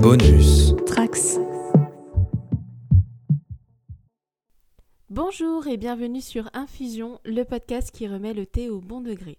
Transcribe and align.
Bonus. 0.00 0.74
Trax. 0.86 1.38
Bonjour 5.10 5.66
et 5.66 5.76
bienvenue 5.76 6.20
sur 6.20 6.50
Infusion, 6.52 7.20
le 7.24 7.44
podcast 7.44 7.90
qui 7.90 8.06
remet 8.06 8.34
le 8.34 8.46
thé 8.46 8.68
au 8.68 8.80
bon 8.80 9.00
degré. 9.00 9.38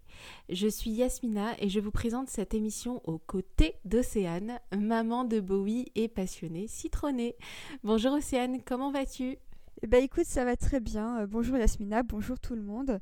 Je 0.50 0.68
suis 0.68 0.92
Yasmina 0.92 1.56
et 1.60 1.70
je 1.70 1.80
vous 1.80 1.92
présente 1.92 2.30
cette 2.30 2.54
émission 2.54 3.02
aux 3.06 3.20
côtés 3.20 3.76
d'Océane, 3.86 4.60
maman 4.76 5.24
de 5.24 5.40
Bowie 5.40 5.86
et 5.96 6.08
passionnée 6.08 6.68
citronnée. 6.68 7.36
Bonjour 7.84 8.14
Océane, 8.14 8.62
comment 8.66 8.92
vas-tu? 8.92 9.38
Eh 9.82 9.88
ben 9.88 10.04
écoute, 10.04 10.26
ça 10.26 10.46
va 10.46 10.56
très 10.56 10.80
bien. 10.80 11.22
Euh, 11.22 11.28
bonjour 11.28 11.58
Yasmina, 11.58 12.04
bonjour 12.04 12.40
tout 12.40 12.56
le 12.56 12.64
monde. 12.64 13.00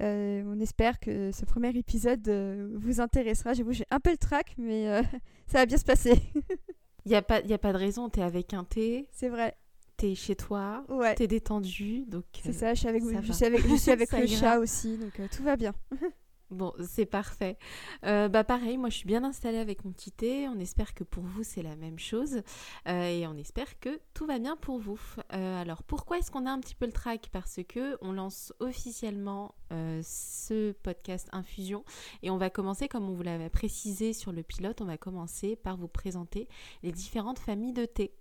Euh, 0.00 0.42
on 0.46 0.60
espère 0.60 1.00
que 1.00 1.32
ce 1.32 1.44
premier 1.44 1.70
épisode 1.70 2.26
euh, 2.28 2.68
vous 2.74 3.00
intéressera. 3.00 3.52
J'avoue, 3.52 3.72
j'ai 3.72 3.86
un 3.90 3.98
peu 3.98 4.10
le 4.10 4.16
trac, 4.16 4.54
mais 4.56 4.88
euh, 4.88 5.02
ça 5.46 5.58
va 5.58 5.66
bien 5.66 5.76
se 5.76 5.84
passer. 5.84 6.20
Il 7.08 7.12
n'y 7.12 7.16
a, 7.16 7.22
pas- 7.22 7.40
y 7.40 7.54
a 7.54 7.58
pas 7.58 7.72
de 7.72 7.78
raison, 7.78 8.10
t'es 8.10 8.20
avec 8.20 8.52
un 8.52 8.64
thé, 8.64 9.08
C'est 9.12 9.30
vrai. 9.30 9.56
t'es 9.96 10.14
chez 10.14 10.36
toi, 10.36 10.84
Ouais. 10.90 11.14
t'es 11.14 11.26
détendu, 11.26 12.04
donc... 12.06 12.24
C'est 12.42 12.50
euh, 12.50 12.52
ça, 12.52 12.74
je 12.74 12.80
suis 12.80 12.88
avec, 12.88 13.02
je 13.02 13.08
va. 13.08 13.32
suis 13.32 13.44
avec, 13.46 13.66
je 13.66 13.76
suis 13.76 13.90
avec 13.92 14.12
le 14.12 14.26
chat 14.26 14.58
aussi, 14.58 14.98
donc 14.98 15.18
euh, 15.18 15.26
tout 15.34 15.42
va 15.42 15.56
bien. 15.56 15.72
Bon, 16.50 16.72
c'est 16.80 17.04
parfait. 17.04 17.58
Euh, 18.06 18.28
bah 18.28 18.42
pareil, 18.42 18.78
moi 18.78 18.88
je 18.88 18.96
suis 18.96 19.06
bien 19.06 19.22
installée 19.22 19.58
avec 19.58 19.84
mon 19.84 19.92
petit 19.92 20.10
thé. 20.10 20.48
On 20.48 20.58
espère 20.58 20.94
que 20.94 21.04
pour 21.04 21.22
vous 21.22 21.42
c'est 21.42 21.62
la 21.62 21.76
même 21.76 21.98
chose 21.98 22.42
Euh, 22.86 23.08
et 23.08 23.26
on 23.26 23.36
espère 23.36 23.78
que 23.80 24.00
tout 24.14 24.24
va 24.24 24.38
bien 24.38 24.56
pour 24.56 24.78
vous. 24.78 24.98
Euh, 25.34 25.60
alors 25.60 25.82
pourquoi 25.82 26.18
est-ce 26.18 26.30
qu'on 26.30 26.46
a 26.46 26.50
un 26.50 26.60
petit 26.60 26.74
peu 26.74 26.86
le 26.86 26.92
track 26.92 27.28
Parce 27.32 27.60
que 27.68 27.98
on 28.00 28.12
lance 28.12 28.52
officiellement 28.60 29.54
ce 29.70 30.72
podcast 30.72 31.28
Infusion 31.32 31.84
et 32.22 32.30
on 32.30 32.38
va 32.38 32.48
commencer 32.48 32.88
comme 32.88 33.06
on 33.06 33.12
vous 33.12 33.22
l'avait 33.22 33.50
précisé 33.50 34.14
sur 34.14 34.32
le 34.32 34.42
pilote. 34.42 34.80
On 34.80 34.86
va 34.86 34.96
commencer 34.96 35.56
par 35.56 35.76
vous 35.76 35.88
présenter 35.88 36.48
les 36.82 36.92
différentes 36.92 37.38
familles 37.38 37.74
de 37.74 37.84
thé. 37.84 38.14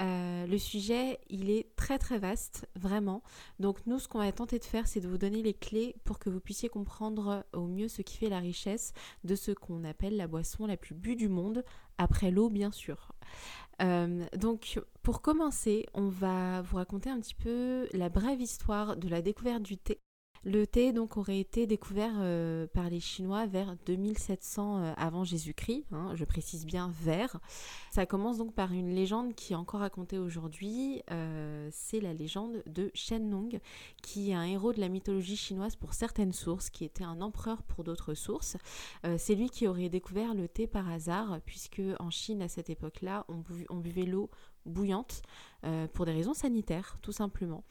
Euh, 0.00 0.46
le 0.46 0.58
sujet, 0.58 1.18
il 1.28 1.50
est 1.50 1.74
très 1.76 1.98
très 1.98 2.18
vaste, 2.18 2.68
vraiment. 2.76 3.22
Donc 3.58 3.78
nous, 3.86 3.98
ce 3.98 4.08
qu'on 4.08 4.18
va 4.18 4.30
tenter 4.32 4.58
de 4.58 4.64
faire, 4.64 4.86
c'est 4.86 5.00
de 5.00 5.08
vous 5.08 5.18
donner 5.18 5.42
les 5.42 5.54
clés 5.54 5.96
pour 6.04 6.18
que 6.18 6.30
vous 6.30 6.40
puissiez 6.40 6.68
comprendre 6.68 7.44
au 7.52 7.66
mieux 7.66 7.88
ce 7.88 8.02
qui 8.02 8.16
fait 8.16 8.28
la 8.28 8.38
richesse 8.38 8.92
de 9.24 9.34
ce 9.34 9.50
qu'on 9.50 9.84
appelle 9.84 10.16
la 10.16 10.28
boisson 10.28 10.66
la 10.66 10.76
plus 10.76 10.94
bue 10.94 11.16
du 11.16 11.28
monde, 11.28 11.64
après 11.98 12.30
l'eau 12.30 12.48
bien 12.48 12.70
sûr. 12.70 13.12
Euh, 13.82 14.24
donc 14.36 14.80
pour 15.02 15.20
commencer, 15.20 15.86
on 15.94 16.08
va 16.08 16.62
vous 16.62 16.76
raconter 16.76 17.10
un 17.10 17.20
petit 17.20 17.34
peu 17.34 17.88
la 17.92 18.08
brève 18.08 18.40
histoire 18.40 18.96
de 18.96 19.08
la 19.08 19.22
découverte 19.22 19.62
du 19.62 19.78
thé. 19.78 20.00
Le 20.44 20.66
thé 20.66 20.92
donc 20.92 21.16
aurait 21.16 21.40
été 21.40 21.66
découvert 21.66 22.14
euh, 22.18 22.66
par 22.68 22.88
les 22.88 23.00
Chinois 23.00 23.46
vers 23.46 23.74
2700 23.86 24.78
euh, 24.78 24.92
avant 24.96 25.24
Jésus-Christ, 25.24 25.84
hein, 25.92 26.12
je 26.14 26.24
précise 26.24 26.64
bien 26.64 26.92
vers. 27.02 27.38
Ça 27.90 28.06
commence 28.06 28.38
donc 28.38 28.54
par 28.54 28.72
une 28.72 28.94
légende 28.94 29.34
qui 29.34 29.52
est 29.52 29.56
encore 29.56 29.80
racontée 29.80 30.18
aujourd'hui, 30.18 31.02
euh, 31.10 31.68
c'est 31.72 32.00
la 32.00 32.14
légende 32.14 32.62
de 32.66 32.90
Shenlong, 32.94 33.60
qui 34.02 34.30
est 34.30 34.34
un 34.34 34.44
héros 34.44 34.72
de 34.72 34.80
la 34.80 34.88
mythologie 34.88 35.36
chinoise 35.36 35.74
pour 35.74 35.94
certaines 35.94 36.32
sources, 36.32 36.70
qui 36.70 36.84
était 36.84 37.04
un 37.04 37.20
empereur 37.20 37.62
pour 37.62 37.84
d'autres 37.84 38.14
sources. 38.14 38.56
C'est 39.16 39.34
lui 39.34 39.50
qui 39.50 39.66
aurait 39.66 39.88
découvert 39.88 40.34
le 40.34 40.48
thé 40.48 40.66
par 40.66 40.88
hasard, 40.88 41.40
puisque 41.44 41.82
en 41.98 42.10
Chine 42.10 42.42
à 42.42 42.48
cette 42.48 42.70
époque-là, 42.70 43.26
on 43.28 43.76
buvait 43.76 44.04
l'eau 44.04 44.30
bouillante 44.68 45.22
euh, 45.64 45.86
pour 45.88 46.06
des 46.06 46.12
raisons 46.12 46.34
sanitaires, 46.34 46.98
tout 47.02 47.12
simplement. 47.12 47.64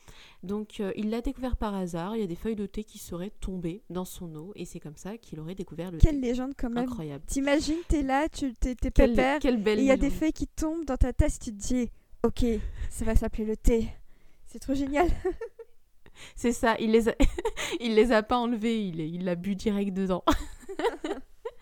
Donc 0.44 0.80
euh, 0.80 0.92
il 0.96 1.10
l'a 1.10 1.22
découvert 1.22 1.56
par 1.56 1.74
hasard, 1.74 2.16
il 2.16 2.20
y 2.20 2.24
a 2.24 2.28
des 2.28 2.36
feuilles 2.36 2.56
de 2.56 2.66
thé 2.66 2.84
qui 2.84 2.98
seraient 2.98 3.32
tombées 3.40 3.84
dans 3.90 4.06
son 4.06 4.36
eau, 4.36 4.52
et 4.56 4.66
c'est 4.66 4.80
comme 4.80 4.98
ça 4.98 5.18
qu'il 5.18 5.40
aurait 5.40 5.56
découvert 5.56 5.92
le 5.92 5.98
Quelle 5.98 6.20
thé. 6.20 6.28
légende 6.28 6.54
quand 6.58 6.70
même. 6.70 6.84
Incroyable. 6.84 7.24
T'imagines, 7.28 7.78
t'es 7.88 8.04
là, 8.04 8.28
tu 8.30 8.54
t'es 8.54 8.76
t'es 8.76 8.92
Quelle, 8.92 9.12
pépère, 9.12 9.40
quelle 9.40 9.68
et 9.68 9.74
il 9.74 9.86
y 9.86 9.92
a 9.92 9.98
des 9.98 10.10
feuilles 10.10 10.34
qui 10.34 10.48
tombent 10.48 10.86
dans 10.86 10.98
ta 10.98 11.14
tasse, 11.14 11.40
tu 11.40 11.52
te 11.52 11.56
dis, 11.56 11.90
ok, 12.24 12.46
ça 12.90 13.06
va 13.06 13.16
s'appeler 13.16 13.46
le 13.46 13.56
thé. 13.56 13.88
C'est 14.46 14.60
trop 14.60 14.74
génial. 14.74 15.08
C'est 16.36 16.52
ça, 16.52 16.76
il 16.80 16.92
les 16.92 17.10
a, 17.10 17.16
il 17.80 17.96
les 17.96 18.12
a 18.12 18.24
pas 18.24 18.38
enlevés, 18.38 18.86
il 18.88 19.00
il 19.00 19.24
l'a 19.24 19.36
bu 19.36 19.56
direct 19.56 19.94
dedans. 19.94 20.24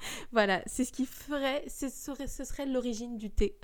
voilà, 0.32 0.62
c'est 0.66 0.86
ce 0.86 0.92
qui 0.92 1.06
ferait, 1.06 1.64
ce 1.68 1.90
serait, 1.90 2.28
serait 2.28 2.66
l'origine 2.66 3.18
du 3.18 3.30
thé. 3.30 3.58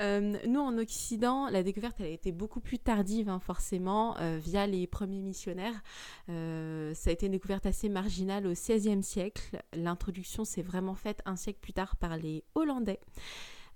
Euh, 0.00 0.36
nous, 0.46 0.60
en 0.60 0.76
Occident, 0.78 1.48
la 1.48 1.62
découverte, 1.62 1.96
elle 2.00 2.06
a 2.06 2.10
été 2.10 2.32
beaucoup 2.32 2.60
plus 2.60 2.78
tardive, 2.78 3.28
hein, 3.28 3.40
forcément, 3.40 4.16
euh, 4.18 4.38
via 4.40 4.66
les 4.66 4.86
premiers 4.86 5.22
missionnaires. 5.22 5.82
Euh, 6.28 6.94
ça 6.94 7.10
a 7.10 7.12
été 7.12 7.26
une 7.26 7.32
découverte 7.32 7.66
assez 7.66 7.88
marginale 7.88 8.46
au 8.46 8.52
XVIe 8.52 9.02
siècle. 9.02 9.62
L'introduction 9.74 10.44
s'est 10.44 10.62
vraiment 10.62 10.94
faite 10.94 11.20
un 11.24 11.36
siècle 11.36 11.58
plus 11.60 11.72
tard 11.72 11.96
par 11.96 12.16
les 12.16 12.44
Hollandais. 12.54 13.00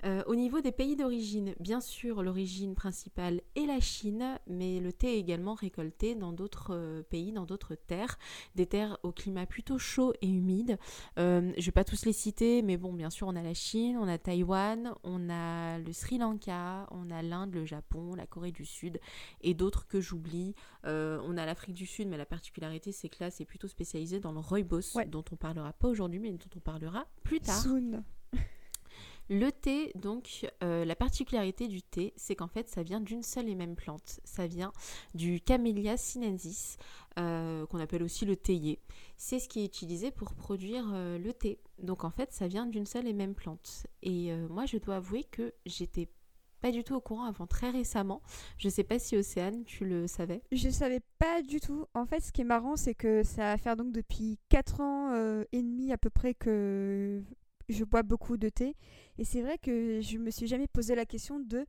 Euh, 0.04 0.22
au 0.26 0.34
niveau 0.34 0.60
des 0.60 0.72
pays 0.72 0.96
d'origine, 0.96 1.54
bien 1.60 1.80
sûr, 1.80 2.22
l'origine 2.22 2.74
principale 2.74 3.40
est 3.54 3.66
la 3.66 3.78
Chine, 3.78 4.38
mais 4.48 4.80
le 4.80 4.92
thé 4.92 5.14
est 5.14 5.20
également 5.20 5.54
récolté 5.54 6.14
dans 6.16 6.32
d'autres 6.32 6.74
euh, 6.74 7.02
pays, 7.02 7.30
dans 7.32 7.44
d'autres 7.46 7.76
terres, 7.76 8.18
des 8.56 8.66
terres 8.66 8.98
au 9.04 9.12
climat 9.12 9.46
plutôt 9.46 9.78
chaud 9.78 10.12
et 10.20 10.28
humide. 10.28 10.76
Euh, 11.18 11.52
je 11.56 11.60
ne 11.60 11.64
vais 11.66 11.72
pas 11.72 11.84
tous 11.84 12.04
les 12.04 12.12
citer, 12.12 12.62
mais 12.62 12.76
bon, 12.76 12.92
bien 12.92 13.10
sûr, 13.10 13.28
on 13.28 13.36
a 13.36 13.42
la 13.42 13.54
Chine, 13.54 13.96
on 13.96 14.08
a 14.08 14.18
Taïwan, 14.18 14.92
on 15.04 15.30
a 15.30 15.78
le 15.78 15.92
Sri 15.92 16.18
Lanka, 16.18 16.88
on 16.91 17.10
a 17.10 17.22
l'Inde, 17.22 17.54
le 17.54 17.64
Japon, 17.64 18.14
la 18.16 18.26
Corée 18.26 18.52
du 18.52 18.64
Sud 18.64 18.98
et 19.41 19.54
d'autres 19.54 19.86
que 19.86 20.00
j'oublie. 20.00 20.54
Euh, 20.84 21.20
on 21.24 21.36
a 21.36 21.46
l'Afrique 21.46 21.74
du 21.74 21.86
Sud, 21.86 22.08
mais 22.08 22.16
la 22.16 22.26
particularité, 22.26 22.91
c'est 22.91 23.08
que 23.08 23.22
là, 23.22 23.30
c'est 23.30 23.44
plutôt 23.44 23.68
spécialisé 23.68 24.18
dans 24.18 24.32
le 24.32 24.41
rooibos, 24.41 24.96
Ouais. 24.96 25.06
dont 25.06 25.24
on 25.30 25.36
parlera 25.36 25.72
pas 25.72 25.86
aujourd'hui, 25.88 26.18
mais 26.18 26.32
dont 26.32 26.38
on 26.56 26.60
parlera 26.60 27.06
plus 27.22 27.41
tard. 27.41 27.60
Soon. 27.60 28.02
Le 29.32 29.50
thé, 29.50 29.93
donc, 29.94 30.47
euh, 30.62 30.84
la 30.84 30.94
particularité 30.94 31.66
du 31.66 31.82
thé, 31.82 32.12
c'est 32.19 32.37
qu'en 32.37 32.48
fait, 32.48 32.69
ça 32.69 32.82
vient 32.82 33.00
d'une 33.00 33.22
seule 33.22 33.48
et 33.48 33.54
même 33.54 33.76
plante. 33.76 34.20
Ça 34.25 34.47
vient 34.47 34.75
du 35.15 35.41
Camellia 35.41 35.97
sinensis, 35.97 36.76
euh, 37.19 37.65
qu'on 37.65 37.81
appelle 37.81 38.03
aussi 38.03 38.26
le 38.26 38.37
théier. 38.37 38.78
C'est 39.16 39.38
ce 39.38 39.48
qui 39.48 39.60
est 39.60 39.65
utilisé 39.65 40.10
pour 40.10 40.34
produire 40.34 40.84
euh, 40.92 41.16
le 41.16 41.32
thé. 41.32 41.60
Donc, 41.78 42.04
en 42.04 42.10
fait, 42.10 42.31
ça 42.31 42.47
vient 42.47 42.66
d'une 42.66 42.84
seule 42.84 43.09
et 43.09 43.15
même 43.15 43.34
plante. 43.34 43.87
Et 44.03 44.34
moi, 44.50 44.66
je 44.66 44.76
dois 44.76 44.97
avouer 44.97 45.25
que 45.25 45.54
j'étais 45.65 46.09
pas 46.60 46.71
du 46.71 46.84
tout 46.84 46.94
au 46.94 47.00
courant 47.00 47.25
avant 47.25 47.47
très 47.47 47.71
récemment. 47.71 48.21
Je 48.59 48.69
sais 48.69 48.84
pas 48.84 48.98
si 48.98 49.16
Océane, 49.16 49.65
tu 49.65 49.87
le 49.87 50.09
savais. 50.09 50.42
Je 50.53 50.69
savais 50.69 51.00
pas 51.19 51.41
du 51.41 51.59
tout. 51.59 51.87
En 51.94 52.04
fait, 52.04 52.21
ce 52.21 52.32
qui 52.32 52.42
est 52.42 52.44
marrant, 52.44 52.76
c'est 52.76 52.94
que 52.94 53.22
ça 53.22 53.44
va 53.44 53.56
faire 53.56 53.76
donc 53.76 53.92
depuis 53.92 54.38
4 54.50 54.81
ans 54.82 55.15
et 55.53 55.62
demi 55.62 55.91
à 55.91 55.97
peu 55.97 56.10
près 56.10 56.34
que 56.34 57.22
je 57.68 57.84
bois 57.84 58.02
beaucoup 58.02 58.36
de 58.36 58.48
thé. 58.48 58.76
Et 59.18 59.24
c'est 59.24 59.42
vrai 59.42 59.58
que 59.58 60.00
je 60.00 60.18
me 60.18 60.30
suis 60.30 60.46
jamais 60.46 60.66
posé 60.66 60.94
la 60.94 61.06
question 61.06 61.40
de 61.40 61.66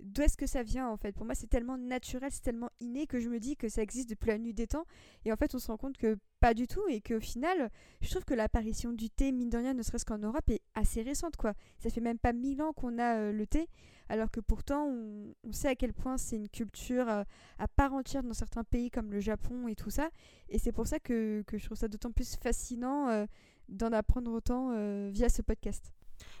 d'où 0.00 0.22
est-ce 0.22 0.36
que 0.36 0.46
ça 0.46 0.62
vient 0.62 0.88
en 0.88 0.96
fait. 0.96 1.12
Pour 1.12 1.24
moi, 1.24 1.34
c'est 1.34 1.46
tellement 1.46 1.78
naturel, 1.78 2.30
c'est 2.30 2.42
tellement 2.42 2.70
inné 2.80 3.06
que 3.06 3.18
je 3.18 3.28
me 3.28 3.38
dis 3.38 3.56
que 3.56 3.68
ça 3.68 3.82
existe 3.82 4.10
depuis 4.10 4.28
la 4.28 4.38
nuit 4.38 4.52
des 4.52 4.66
temps. 4.66 4.84
Et 5.24 5.32
en 5.32 5.36
fait, 5.36 5.54
on 5.54 5.58
se 5.58 5.68
rend 5.68 5.76
compte 5.76 5.96
que 5.96 6.18
pas 6.40 6.54
du 6.54 6.66
tout 6.66 6.82
et 6.88 7.00
qu'au 7.00 7.20
final, 7.20 7.70
je 8.00 8.10
trouve 8.10 8.24
que 8.24 8.34
l'apparition 8.34 8.92
du 8.92 9.10
thé, 9.10 9.32
mine 9.32 9.50
de 9.50 9.56
rien, 9.56 9.74
ne 9.74 9.82
serait-ce 9.82 10.04
qu'en 10.04 10.18
Europe, 10.18 10.48
est 10.50 10.60
assez 10.74 11.02
récente 11.02 11.36
quoi. 11.36 11.54
Ça 11.78 11.90
fait 11.90 12.00
même 12.00 12.18
pas 12.18 12.32
mille 12.32 12.60
ans 12.62 12.72
qu'on 12.72 12.98
a 12.98 13.16
euh, 13.16 13.32
le 13.32 13.46
thé, 13.46 13.68
alors 14.08 14.30
que 14.30 14.40
pourtant, 14.40 14.86
on, 14.86 15.52
sait 15.52 15.68
à 15.68 15.74
quel 15.74 15.92
point 15.92 16.18
c'est 16.18 16.36
une 16.36 16.48
culture 16.48 17.08
euh, 17.08 17.24
à 17.58 17.66
part 17.66 17.94
entière 17.94 18.22
dans 18.22 18.34
certains 18.34 18.64
pays 18.64 18.90
comme 18.90 19.10
le 19.10 19.20
Japon 19.20 19.68
et 19.68 19.74
tout 19.74 19.90
ça. 19.90 20.10
Et 20.48 20.58
c'est 20.58 20.72
pour 20.72 20.86
ça 20.86 21.00
que, 21.00 21.42
que 21.46 21.56
je 21.56 21.64
trouve 21.64 21.78
ça 21.78 21.88
d'autant 21.88 22.12
plus 22.12 22.36
fascinant 22.36 23.08
euh, 23.08 23.26
d'en 23.68 23.92
apprendre 23.92 24.32
autant 24.32 24.70
euh, 24.72 25.10
via 25.12 25.28
ce 25.28 25.42
podcast. 25.42 25.92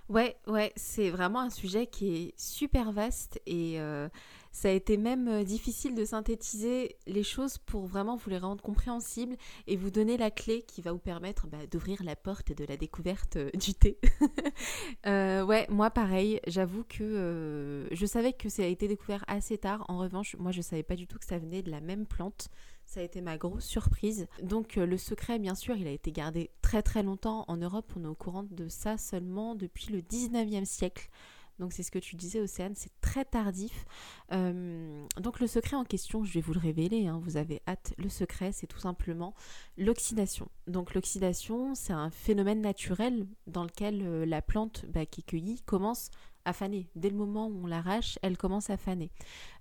Ouais, 0.08 0.36
ouais, 0.46 0.72
c'est 0.76 1.10
vraiment 1.10 1.40
un 1.40 1.50
sujet 1.50 1.88
qui 1.88 2.14
est 2.14 2.40
super 2.40 2.92
vaste 2.92 3.40
et 3.44 3.80
euh, 3.80 4.08
ça 4.52 4.68
a 4.68 4.70
été 4.70 4.96
même 4.96 5.26
euh, 5.26 5.42
difficile 5.42 5.96
de 5.96 6.04
synthétiser 6.04 6.96
les 7.08 7.24
choses 7.24 7.58
pour 7.58 7.86
vraiment 7.86 8.14
vous 8.14 8.30
les 8.30 8.38
rendre 8.38 8.62
compréhensibles 8.62 9.36
et 9.66 9.76
vous 9.76 9.90
donner 9.90 10.16
la 10.16 10.30
clé 10.30 10.62
qui 10.62 10.80
va 10.80 10.92
vous 10.92 11.00
permettre 11.00 11.48
bah, 11.48 11.66
d'ouvrir 11.70 12.04
la 12.04 12.14
porte 12.14 12.52
de 12.52 12.64
la 12.64 12.76
découverte 12.76 13.36
du 13.54 13.74
thé. 13.74 13.98
Ouais, 15.04 15.66
moi 15.68 15.90
pareil, 15.90 16.40
j'avoue 16.46 16.84
que 16.84 17.86
je 17.90 18.06
savais 18.06 18.32
que 18.32 18.48
ça 18.48 18.62
a 18.62 18.66
été 18.66 18.88
découvert 18.88 19.24
assez 19.28 19.58
tard. 19.58 19.84
En 19.88 19.98
revanche, 19.98 20.34
moi 20.38 20.50
je 20.50 20.60
savais 20.60 20.82
pas 20.82 20.96
du 20.96 21.06
tout 21.06 21.18
que 21.18 21.24
ça 21.24 21.38
venait 21.38 21.62
de 21.62 21.70
la 21.70 21.80
même 21.80 22.06
plante. 22.06 22.48
Ça 22.86 23.00
a 23.00 23.02
été 23.02 23.20
ma 23.20 23.36
grosse 23.36 23.64
surprise. 23.64 24.26
Donc 24.42 24.78
euh, 24.78 24.86
le 24.86 24.96
secret, 24.96 25.38
bien 25.38 25.54
sûr, 25.54 25.76
il 25.76 25.86
a 25.86 25.90
été 25.90 26.12
gardé 26.12 26.50
très 26.62 26.82
très 26.82 27.02
longtemps. 27.02 27.44
En 27.48 27.56
Europe, 27.56 27.92
on 27.96 28.04
est 28.04 28.08
au 28.08 28.14
courant 28.14 28.44
de 28.44 28.68
ça 28.68 28.96
seulement 28.96 29.54
depuis 29.54 29.92
le 29.92 30.00
19e 30.00 30.64
siècle. 30.64 31.10
Donc 31.58 31.72
c'est 31.72 31.82
ce 31.82 31.90
que 31.90 31.98
tu 31.98 32.16
disais, 32.16 32.40
Océane, 32.40 32.74
c'est 32.76 32.92
très 33.00 33.24
tardif. 33.24 33.86
Euh, 34.32 35.04
donc 35.18 35.40
le 35.40 35.46
secret 35.46 35.76
en 35.76 35.84
question, 35.84 36.22
je 36.22 36.32
vais 36.34 36.40
vous 36.40 36.52
le 36.52 36.60
révéler, 36.60 37.06
hein, 37.06 37.18
vous 37.22 37.36
avez 37.36 37.62
hâte. 37.66 37.94
Le 37.98 38.08
secret, 38.08 38.52
c'est 38.52 38.66
tout 38.66 38.78
simplement 38.78 39.34
l'oxydation. 39.78 40.48
Donc 40.66 40.94
l'oxydation, 40.94 41.74
c'est 41.74 41.92
un 41.92 42.10
phénomène 42.10 42.60
naturel 42.60 43.26
dans 43.46 43.64
lequel 43.64 44.02
euh, 44.02 44.26
la 44.26 44.42
plante 44.42 44.84
bah, 44.86 45.06
qui 45.06 45.22
est 45.22 45.24
cueillie 45.24 45.62
commence 45.62 46.10
à 46.46 46.52
faner. 46.52 46.88
Dès 46.94 47.10
le 47.10 47.16
moment 47.16 47.48
où 47.48 47.64
on 47.64 47.66
l'arrache, 47.66 48.18
elle 48.22 48.38
commence 48.38 48.70
à 48.70 48.76
faner. 48.76 49.10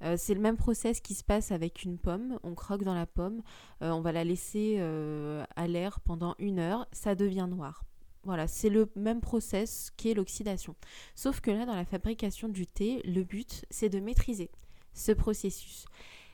Euh, 0.04 0.16
c'est 0.18 0.34
le 0.34 0.40
même 0.40 0.56
process 0.56 1.02
qui 1.02 1.16
se 1.16 1.24
passe 1.24 1.52
avec 1.52 1.84
une 1.84 1.98
pomme. 1.98 2.40
On 2.44 2.54
croque 2.54 2.84
dans 2.84 2.94
la 2.94 3.06
pomme, 3.08 3.42
euh, 3.82 3.92
on 3.92 4.02
va 4.02 4.12
la 4.12 4.24
laisser 4.24 4.78
euh, 4.80 5.44
à 5.56 5.68
l'air 5.68 6.00
pendant 6.00 6.36
une 6.40 6.60
heure, 6.60 6.88
ça 6.92 7.16
devient 7.16 7.48
noir. 7.50 7.84
Voilà, 8.24 8.48
c'est 8.48 8.70
le 8.70 8.90
même 8.96 9.22
process 9.22 9.92
qu'est 9.98 10.14
l'oxydation. 10.14 10.76
Sauf 11.16 11.42
que 11.42 11.52
là, 11.52 11.66
dans 11.66 11.76
la 11.76 11.86
fabrication 11.86 12.50
du 12.50 12.66
thé, 12.66 13.02
le 13.04 13.24
but, 13.24 13.66
c'est 13.70 13.90
de 13.90 14.00
maîtriser 14.00 14.50
ce 14.94 15.12
processus. 15.12 15.86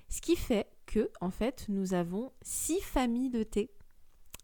Ce 0.07 0.21
qui 0.21 0.35
fait 0.35 0.67
que, 0.85 1.09
en 1.21 1.31
fait, 1.31 1.65
nous 1.69 1.93
avons 1.93 2.31
six 2.41 2.79
familles 2.81 3.29
de 3.29 3.43
thé 3.43 3.71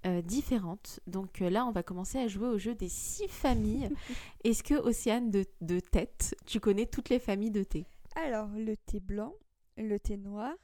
euh, 0.08 0.22
différentes. 0.22 1.00
Donc 1.06 1.42
euh, 1.42 1.50
là, 1.50 1.66
on 1.66 1.72
va 1.72 1.84
commencer 1.84 2.18
à 2.18 2.28
jouer 2.28 2.48
au 2.48 2.58
jeu 2.58 2.74
des 2.74 2.90
six 2.90 3.28
familles. 3.28 3.90
Est-ce 4.44 4.64
que, 4.64 4.74
Océane 4.74 5.30
de, 5.30 5.46
de 5.62 5.80
tête, 5.80 6.36
tu 6.46 6.60
connais 6.60 6.86
toutes 6.86 7.10
les 7.10 7.20
familles 7.20 7.52
de 7.52 7.64
thé? 7.64 7.86
Alors, 8.16 8.48
le 8.48 8.76
thé 8.76 9.00
blanc, 9.00 9.36
le 9.78 10.00
thé 10.00 10.18
noir, 10.18 10.56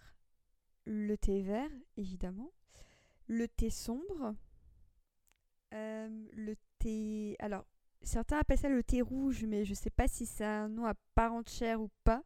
le 0.86 1.16
thé 1.18 1.42
vert, 1.42 1.70
évidemment, 1.98 2.52
le 3.28 3.48
thé 3.48 3.70
sombre, 3.70 4.36
euh, 5.74 6.08
le 6.34 6.56
thé... 6.80 7.36
Alors, 7.40 7.66
certains 8.02 8.38
appellent 8.40 8.58
ça 8.58 8.70
le 8.70 8.84
thé 8.84 9.02
rouge, 9.02 9.46
mais 9.48 9.66
je 9.66 9.72
ne 9.72 9.76
sais 9.76 9.90
pas 9.90 10.08
si 10.08 10.26
c'est 10.26 10.46
un 10.46 10.70
nom 10.70 10.86
à 10.86 10.94
part 11.16 11.34
entière 11.34 11.82
ou 11.82 11.90
pas. 12.04 12.24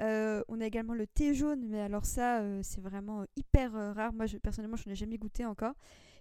Euh, 0.00 0.42
on 0.48 0.60
a 0.60 0.66
également 0.66 0.94
le 0.94 1.06
thé 1.06 1.34
jaune, 1.34 1.64
mais 1.68 1.80
alors 1.80 2.04
ça, 2.04 2.40
euh, 2.40 2.60
c'est 2.62 2.80
vraiment 2.80 3.24
hyper 3.36 3.72
rare. 3.94 4.12
Moi, 4.12 4.26
je, 4.26 4.38
personnellement, 4.38 4.76
je 4.76 4.88
n'ai 4.88 4.96
jamais 4.96 5.18
goûté 5.18 5.46
encore. 5.46 5.74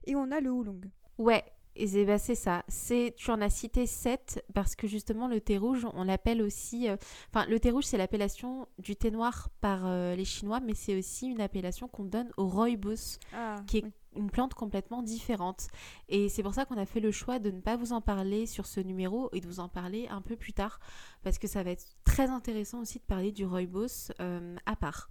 Et 0.06 0.16
on 0.16 0.32
a 0.32 0.40
le 0.40 0.52
oolong. 0.52 0.82
Ouais, 1.18 1.44
et 1.76 1.88
c'est 1.88 2.06
bah, 2.06 2.18
ça. 2.18 2.64
C'est 2.68 3.14
tu 3.18 3.32
en 3.32 3.42
as 3.42 3.50
cité 3.50 3.86
7 3.86 4.44
parce 4.54 4.76
que 4.76 4.88
justement 4.88 5.28
le 5.28 5.42
thé 5.42 5.58
rouge, 5.58 5.88
on 5.94 6.04
l'appelle 6.04 6.42
aussi 6.42 6.88
enfin 7.34 7.46
le 7.48 7.60
thé 7.60 7.72
rouge 7.72 7.86
c'est 7.86 7.98
l'appellation 7.98 8.68
du 8.80 8.96
thé 8.96 9.10
noir 9.12 9.50
par 9.62 9.88
les 10.16 10.26
chinois 10.26 10.60
mais 10.60 10.74
c'est 10.76 10.98
aussi 10.98 11.28
une 11.28 11.42
appellation 11.42 11.88
qu'on 11.88 12.04
donne 12.06 12.30
au 12.38 12.48
rooibos 12.48 13.18
Ah, 13.34 13.56
qui 13.66 13.80
est 13.80 13.84
oui. 13.86 13.92
une 14.16 14.30
plante 14.30 14.54
complètement 14.54 15.02
différente. 15.02 15.68
Et 16.10 16.30
c'est 16.30 16.44
pour 16.44 16.54
ça 16.54 16.66
qu'on 16.66 16.78
a 16.78 16.86
fait 16.86 17.00
le 17.00 17.12
choix 17.12 17.40
de 17.40 17.50
ne 17.50 17.60
pas 17.62 17.76
vous 17.76 17.92
en 17.94 18.02
parler 18.02 18.46
sur 18.46 18.68
ce 18.68 18.80
numéro 18.80 19.30
et 19.34 19.40
de 19.42 19.48
vous 19.48 19.60
en 19.60 19.68
parler 19.70 20.08
un 20.10 20.22
peu 20.22 20.36
plus 20.36 20.54
tard, 20.54 20.80
parce 21.24 21.40
que 21.40 21.48
ça 21.48 21.64
va 21.64 21.72
être 21.72 21.86
très 22.06 22.30
intéressant 22.30 22.82
aussi 22.82 23.00
de 23.00 23.04
parler 23.04 23.32
du 23.32 23.46
rooibos 23.46 24.12
euh, 24.20 24.56
à 24.68 24.76
part. 24.76 25.10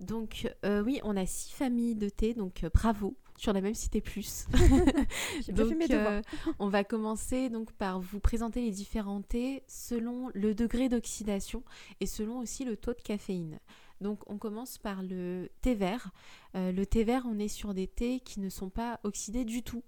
Donc 0.00 0.50
euh, 0.64 0.82
oui, 0.82 0.98
on 1.04 1.14
a 1.16 1.26
six 1.26 1.52
familles 1.52 1.94
de 1.94 2.08
thé, 2.08 2.32
donc 2.32 2.64
euh, 2.64 2.70
bravo. 2.72 3.16
En 3.48 3.54
as 3.54 3.60
même 3.60 3.74
cité 3.74 4.00
plus. 4.00 4.46
Donc, 5.48 5.72
euh, 5.90 6.22
on 6.58 6.68
va 6.68 6.84
commencer 6.84 7.48
donc 7.48 7.72
par 7.72 8.00
vous 8.00 8.20
présenter 8.20 8.60
les 8.62 8.70
différents 8.70 9.22
thés 9.22 9.62
selon 9.66 10.28
le 10.34 10.54
degré 10.54 10.88
d'oxydation 10.88 11.62
et 12.00 12.06
selon 12.06 12.38
aussi 12.38 12.64
le 12.64 12.76
taux 12.76 12.92
de 12.92 13.00
caféine. 13.00 13.58
Donc 14.00 14.20
on 14.30 14.38
commence 14.38 14.78
par 14.78 15.02
le 15.02 15.50
thé 15.62 15.74
vert. 15.74 16.10
Euh, 16.54 16.72
le 16.72 16.86
thé 16.86 17.04
vert, 17.04 17.24
on 17.28 17.38
est 17.38 17.48
sur 17.48 17.74
des 17.74 17.86
thés 17.86 18.20
qui 18.20 18.40
ne 18.40 18.48
sont 18.48 18.70
pas 18.70 18.98
oxydés 19.04 19.44
du 19.44 19.62
tout. 19.62 19.82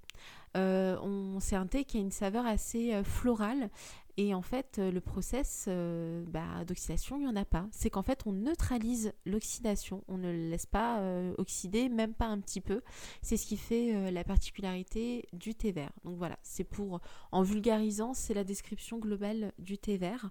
Euh, 0.57 0.99
on- 1.03 1.41
c'est 1.41 1.57
un 1.57 1.67
thé 1.67 1.85
qui 1.85 1.97
a 1.97 2.01
une 2.01 2.11
saveur 2.11 2.45
assez 2.47 3.03
florale 3.05 3.71
et 4.17 4.35
en 4.35 4.43
fait 4.43 4.79
euh, 4.79 4.91
le 4.91 5.01
process 5.01 5.67
euh, 5.69 6.25
bah, 6.27 6.65
d'oxydation, 6.67 7.17
il 7.17 7.21
n'y 7.21 7.29
en 7.29 7.37
a 7.37 7.45
pas. 7.45 7.67
C'est 7.71 7.91
qu'en 7.91 8.03
fait 8.03 8.23
on 8.27 8.33
neutralise 8.33 9.13
l'oxydation, 9.25 10.05
on 10.09 10.19
ne 10.19 10.31
le 10.31 10.51
laisse 10.51 10.67
pas 10.67 10.99
euh, 11.01 11.35
oxyder, 11.39 11.89
même 11.89 12.15
pas 12.15 12.27
un 12.27 12.41
petit 12.41 12.61
peu. 12.61 12.83
C'est 13.23 13.37
ce 13.37 13.47
qui 13.47 13.57
fait 13.57 13.95
euh, 13.95 14.11
la 14.11 14.25
particularité 14.25 15.27
du 15.33 15.55
thé 15.55 15.73
vert. 15.73 15.93
Donc 16.05 16.17
voilà, 16.17 16.39
c'est 16.43 16.65
pour, 16.65 17.01
en 17.31 17.43
vulgarisant, 17.43 18.15
c'est 18.15 18.35
la 18.35 18.45
description 18.45 18.99
globale 18.99 19.53
du 19.59 19.79
thé 19.79 19.97
vert. 19.97 20.31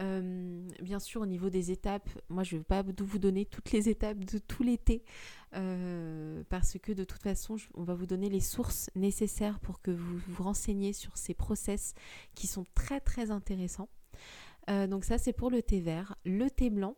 Euh, 0.00 0.68
bien 0.82 0.98
sûr, 0.98 1.22
au 1.22 1.26
niveau 1.26 1.50
des 1.50 1.70
étapes, 1.70 2.08
moi 2.28 2.42
je 2.42 2.56
ne 2.56 2.60
vais 2.60 2.64
pas 2.64 2.82
vous 2.82 3.18
donner 3.18 3.46
toutes 3.46 3.72
les 3.72 3.88
étapes 3.88 4.24
de 4.24 4.38
tous 4.38 4.62
les 4.62 4.78
thés, 4.78 5.04
euh, 5.54 6.42
parce 6.48 6.78
que 6.78 6.92
de 6.92 7.04
toute 7.04 7.22
façon, 7.22 7.56
on 7.74 7.84
va 7.84 7.94
vous 7.94 8.06
donner 8.06 8.28
les 8.28 8.40
sources 8.40 8.90
nécessaires 8.94 9.58
pour 9.60 9.80
que 9.80 9.90
vous 9.90 10.18
vous 10.28 10.42
renseigniez 10.42 10.92
sur 10.92 11.16
ces 11.16 11.34
process 11.34 11.94
qui 12.34 12.46
sont 12.46 12.66
très 12.74 13.00
très 13.00 13.30
intéressants. 13.30 13.88
Euh, 14.68 14.86
donc 14.86 15.04
ça, 15.04 15.18
c'est 15.18 15.32
pour 15.32 15.50
le 15.50 15.62
thé 15.62 15.80
vert. 15.80 16.16
Le 16.24 16.50
thé 16.50 16.70
blanc, 16.70 16.96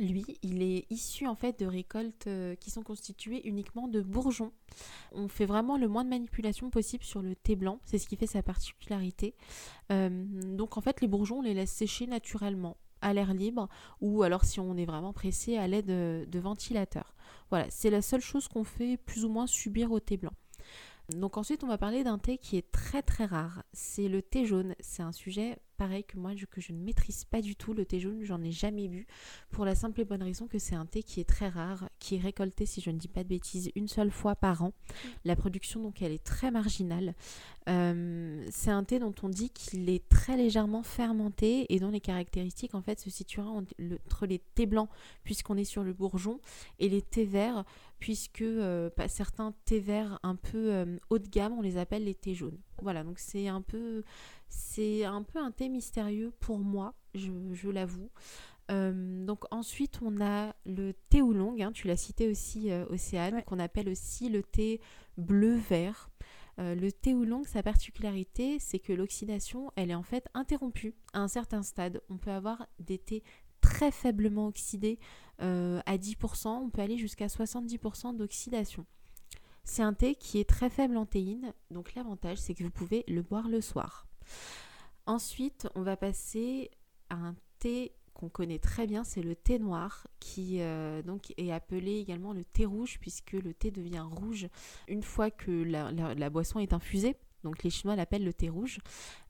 lui, 0.00 0.24
il 0.42 0.62
est 0.62 0.86
issu 0.90 1.26
en 1.26 1.34
fait 1.34 1.58
de 1.60 1.66
récoltes 1.66 2.26
euh, 2.26 2.54
qui 2.56 2.70
sont 2.70 2.82
constituées 2.82 3.46
uniquement 3.46 3.88
de 3.88 4.00
bourgeons. 4.00 4.52
On 5.12 5.28
fait 5.28 5.46
vraiment 5.46 5.76
le 5.76 5.88
moins 5.88 6.04
de 6.04 6.10
manipulation 6.10 6.70
possible 6.70 7.04
sur 7.04 7.22
le 7.22 7.34
thé 7.34 7.56
blanc, 7.56 7.80
c'est 7.84 7.98
ce 7.98 8.08
qui 8.08 8.16
fait 8.16 8.26
sa 8.26 8.42
particularité. 8.42 9.34
Euh, 9.92 10.24
donc 10.56 10.76
en 10.76 10.80
fait, 10.80 11.00
les 11.00 11.08
bourgeons, 11.08 11.38
on 11.38 11.42
les 11.42 11.54
laisse 11.54 11.72
sécher 11.72 12.06
naturellement 12.06 12.76
à 13.02 13.14
l'air 13.14 13.32
libre 13.32 13.68
ou 14.00 14.22
alors 14.22 14.44
si 14.44 14.60
on 14.60 14.76
est 14.76 14.84
vraiment 14.84 15.12
pressé 15.12 15.56
à 15.56 15.66
l'aide 15.66 15.86
de, 15.86 16.26
de 16.28 16.38
ventilateurs. 16.38 17.14
Voilà, 17.50 17.66
c'est 17.70 17.90
la 17.90 18.02
seule 18.02 18.20
chose 18.20 18.48
qu'on 18.48 18.64
fait 18.64 18.96
plus 18.96 19.24
ou 19.24 19.28
moins 19.28 19.46
subir 19.46 19.90
au 19.92 20.00
thé 20.00 20.16
blanc. 20.16 20.32
Donc 21.16 21.36
ensuite, 21.36 21.64
on 21.64 21.68
va 21.68 21.78
parler 21.78 22.04
d'un 22.04 22.18
thé 22.18 22.38
qui 22.38 22.56
est 22.56 22.70
très 22.70 23.02
très 23.02 23.24
rare. 23.24 23.62
C'est 23.72 24.08
le 24.08 24.22
thé 24.22 24.46
jaune. 24.46 24.74
C'est 24.80 25.02
un 25.02 25.12
sujet 25.12 25.58
pareil 25.80 26.04
que 26.04 26.18
moi 26.18 26.32
que 26.50 26.60
je 26.60 26.72
ne 26.72 26.78
maîtrise 26.78 27.24
pas 27.24 27.40
du 27.40 27.56
tout. 27.56 27.72
Le 27.72 27.86
thé 27.86 28.00
jaune, 28.00 28.22
j'en 28.22 28.42
ai 28.42 28.52
jamais 28.52 28.86
bu 28.86 29.06
pour 29.48 29.64
la 29.64 29.74
simple 29.74 30.02
et 30.02 30.04
bonne 30.04 30.22
raison 30.22 30.46
que 30.46 30.58
c'est 30.58 30.74
un 30.74 30.84
thé 30.84 31.02
qui 31.02 31.20
est 31.20 31.24
très 31.24 31.48
rare, 31.48 31.88
qui 32.00 32.16
est 32.16 32.20
récolté, 32.20 32.66
si 32.66 32.80
je 32.80 32.90
ne 32.90 32.98
dis 32.98 33.06
pas 33.06 33.22
de 33.22 33.28
bêtises, 33.28 33.70
une 33.76 33.86
seule 33.86 34.10
fois 34.10 34.34
par 34.34 34.62
an. 34.64 34.72
La 35.24 35.36
production, 35.36 35.80
donc, 35.80 36.02
elle 36.02 36.10
est 36.12 36.24
très 36.24 36.50
marginale. 36.50 37.14
Euh, 37.68 38.44
c'est 38.50 38.70
un 38.70 38.82
thé 38.82 38.98
dont 38.98 39.14
on 39.22 39.28
dit 39.28 39.50
qu'il 39.50 39.88
est 39.90 40.08
très 40.08 40.36
légèrement 40.36 40.82
fermenté 40.82 41.72
et 41.72 41.78
dont 41.78 41.90
les 41.90 42.00
caractéristiques, 42.00 42.74
en 42.74 42.82
fait, 42.82 42.98
se 42.98 43.10
situeraient 43.10 43.46
entre 43.46 43.74
le- 43.78 43.98
entre 44.06 44.26
les 44.26 44.38
thés 44.38 44.66
blancs, 44.66 44.88
puisqu'on 45.22 45.56
est 45.56 45.64
sur 45.64 45.84
le 45.84 45.92
bourgeon, 45.92 46.40
et 46.78 46.88
les 46.88 47.02
thés 47.02 47.24
verts, 47.26 47.64
puisque 47.98 48.42
euh, 48.42 48.90
pas- 48.90 49.08
certains 49.08 49.54
thés 49.66 49.78
verts 49.80 50.18
un 50.22 50.34
peu 50.36 50.72
euh, 50.72 50.96
haut 51.10 51.18
de 51.18 51.28
gamme, 51.28 51.52
on 51.52 51.62
les 51.62 51.76
appelle 51.76 52.04
les 52.04 52.14
thés 52.14 52.34
jaunes. 52.34 52.58
Voilà, 52.82 53.04
donc 53.04 53.18
c'est 53.18 53.46
un 53.46 53.60
peu, 53.60 54.02
c'est 54.48 55.04
un 55.04 55.22
peu 55.22 55.38
un 55.38 55.50
thé 55.50 55.68
mystérieux 55.68 56.32
pour 56.40 56.58
moi, 56.58 56.94
je, 57.14 57.30
je 57.52 57.68
l'avoue. 57.68 58.08
Euh, 58.70 59.24
donc 59.24 59.44
ensuite 59.50 59.98
on 60.02 60.20
a 60.20 60.54
le 60.64 60.92
thé 61.08 61.22
oolong, 61.22 61.60
hein, 61.60 61.72
tu 61.72 61.86
l'as 61.88 61.96
cité 61.96 62.28
aussi 62.28 62.70
euh, 62.70 62.86
Océane, 62.88 63.34
Ouais. 63.34 63.42
qu'on 63.42 63.58
appelle 63.58 63.88
aussi 63.88 64.28
le 64.28 64.42
thé 64.42 64.80
bleu-vert. 65.16 66.10
Euh, 66.58 66.74
le 66.74 66.92
thé 66.92 67.14
oolong, 67.14 67.44
sa 67.44 67.62
particularité, 67.62 68.58
c'est 68.58 68.78
que 68.78 68.92
l'oxydation, 68.92 69.72
elle 69.76 69.90
est 69.90 69.94
en 69.94 70.02
fait 70.02 70.26
interrompue 70.34 70.94
à 71.12 71.20
un 71.20 71.28
certain 71.28 71.62
stade. 71.62 72.00
On 72.10 72.18
peut 72.18 72.30
avoir 72.30 72.66
des 72.78 72.98
thés 72.98 73.22
très 73.60 73.90
faiblement 73.90 74.46
oxydés 74.46 74.98
à 75.38 75.96
10%, 75.96 76.48
on 76.48 76.68
peut 76.68 76.82
aller 76.82 76.98
jusqu'à 76.98 77.26
70% 77.28 78.14
d'oxydation. 78.14 78.84
C'est 79.64 79.82
un 79.82 79.94
thé 79.94 80.14
qui 80.14 80.38
est 80.38 80.48
très 80.48 80.68
faible 80.68 80.98
en 80.98 81.06
théine, 81.06 81.54
donc 81.70 81.94
l'avantage 81.94 82.36
c'est 82.36 82.52
que 82.52 82.62
vous 82.62 82.70
pouvez 82.70 83.04
le 83.08 83.22
boire 83.22 83.48
le 83.48 83.62
soir. 83.62 84.06
Ensuite, 85.06 85.66
on 85.74 85.82
va 85.82 85.96
passer 85.96 86.70
à 87.08 87.14
un 87.16 87.34
thé 87.58 87.92
qu'on 88.20 88.28
connaît 88.28 88.58
très 88.58 88.86
bien, 88.86 89.02
c'est 89.02 89.22
le 89.22 89.34
thé 89.34 89.58
noir, 89.58 90.06
qui 90.20 90.60
euh, 90.60 91.02
donc 91.02 91.32
est 91.38 91.50
appelé 91.50 91.98
également 91.98 92.32
le 92.32 92.44
thé 92.44 92.66
rouge, 92.66 92.98
puisque 93.00 93.32
le 93.32 93.54
thé 93.54 93.70
devient 93.70 94.04
rouge 94.04 94.48
une 94.88 95.02
fois 95.02 95.30
que 95.30 95.50
la, 95.50 96.30
boisson 96.30 96.60
est 96.60 96.72
infusée. 96.72 97.16
Donc 97.42 97.62
les 97.62 97.70
Chinois 97.70 97.96
l'appellent 97.96 98.24
le 98.24 98.34
thé 98.34 98.50
rouge. 98.50 98.78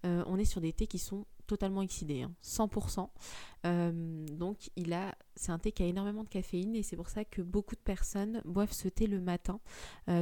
Euh, 0.05 0.25
on 0.27 0.37
est 0.37 0.45
sur 0.45 0.61
des 0.61 0.73
thés 0.73 0.89
qui 0.89 0.99
sont 0.99 1.27
totalement 1.47 1.83
oxydés, 1.83 2.23
hein, 2.23 2.33
100%. 2.43 3.09
Euh, 3.67 4.27
donc 4.27 4.71
il 4.75 4.93
a, 4.93 5.15
c'est 5.37 5.53
un 5.53 5.61
thé 5.61 5.71
qui 5.71 5.85
a 5.85 5.87
énormément 5.87 6.25
de 6.25 6.29
caféine 6.29 6.75
et 6.75 6.83
c'est 6.83 6.97
pour 6.97 7.09
ça 7.09 7.25
que 7.25 7.43
beaucoup 7.43 7.77
de 7.77 7.81
personnes 7.81 8.43
boivent 8.45 8.73
ce 8.73 8.89
thé 8.89 9.07
le 9.07 9.21
matin, 9.21 9.61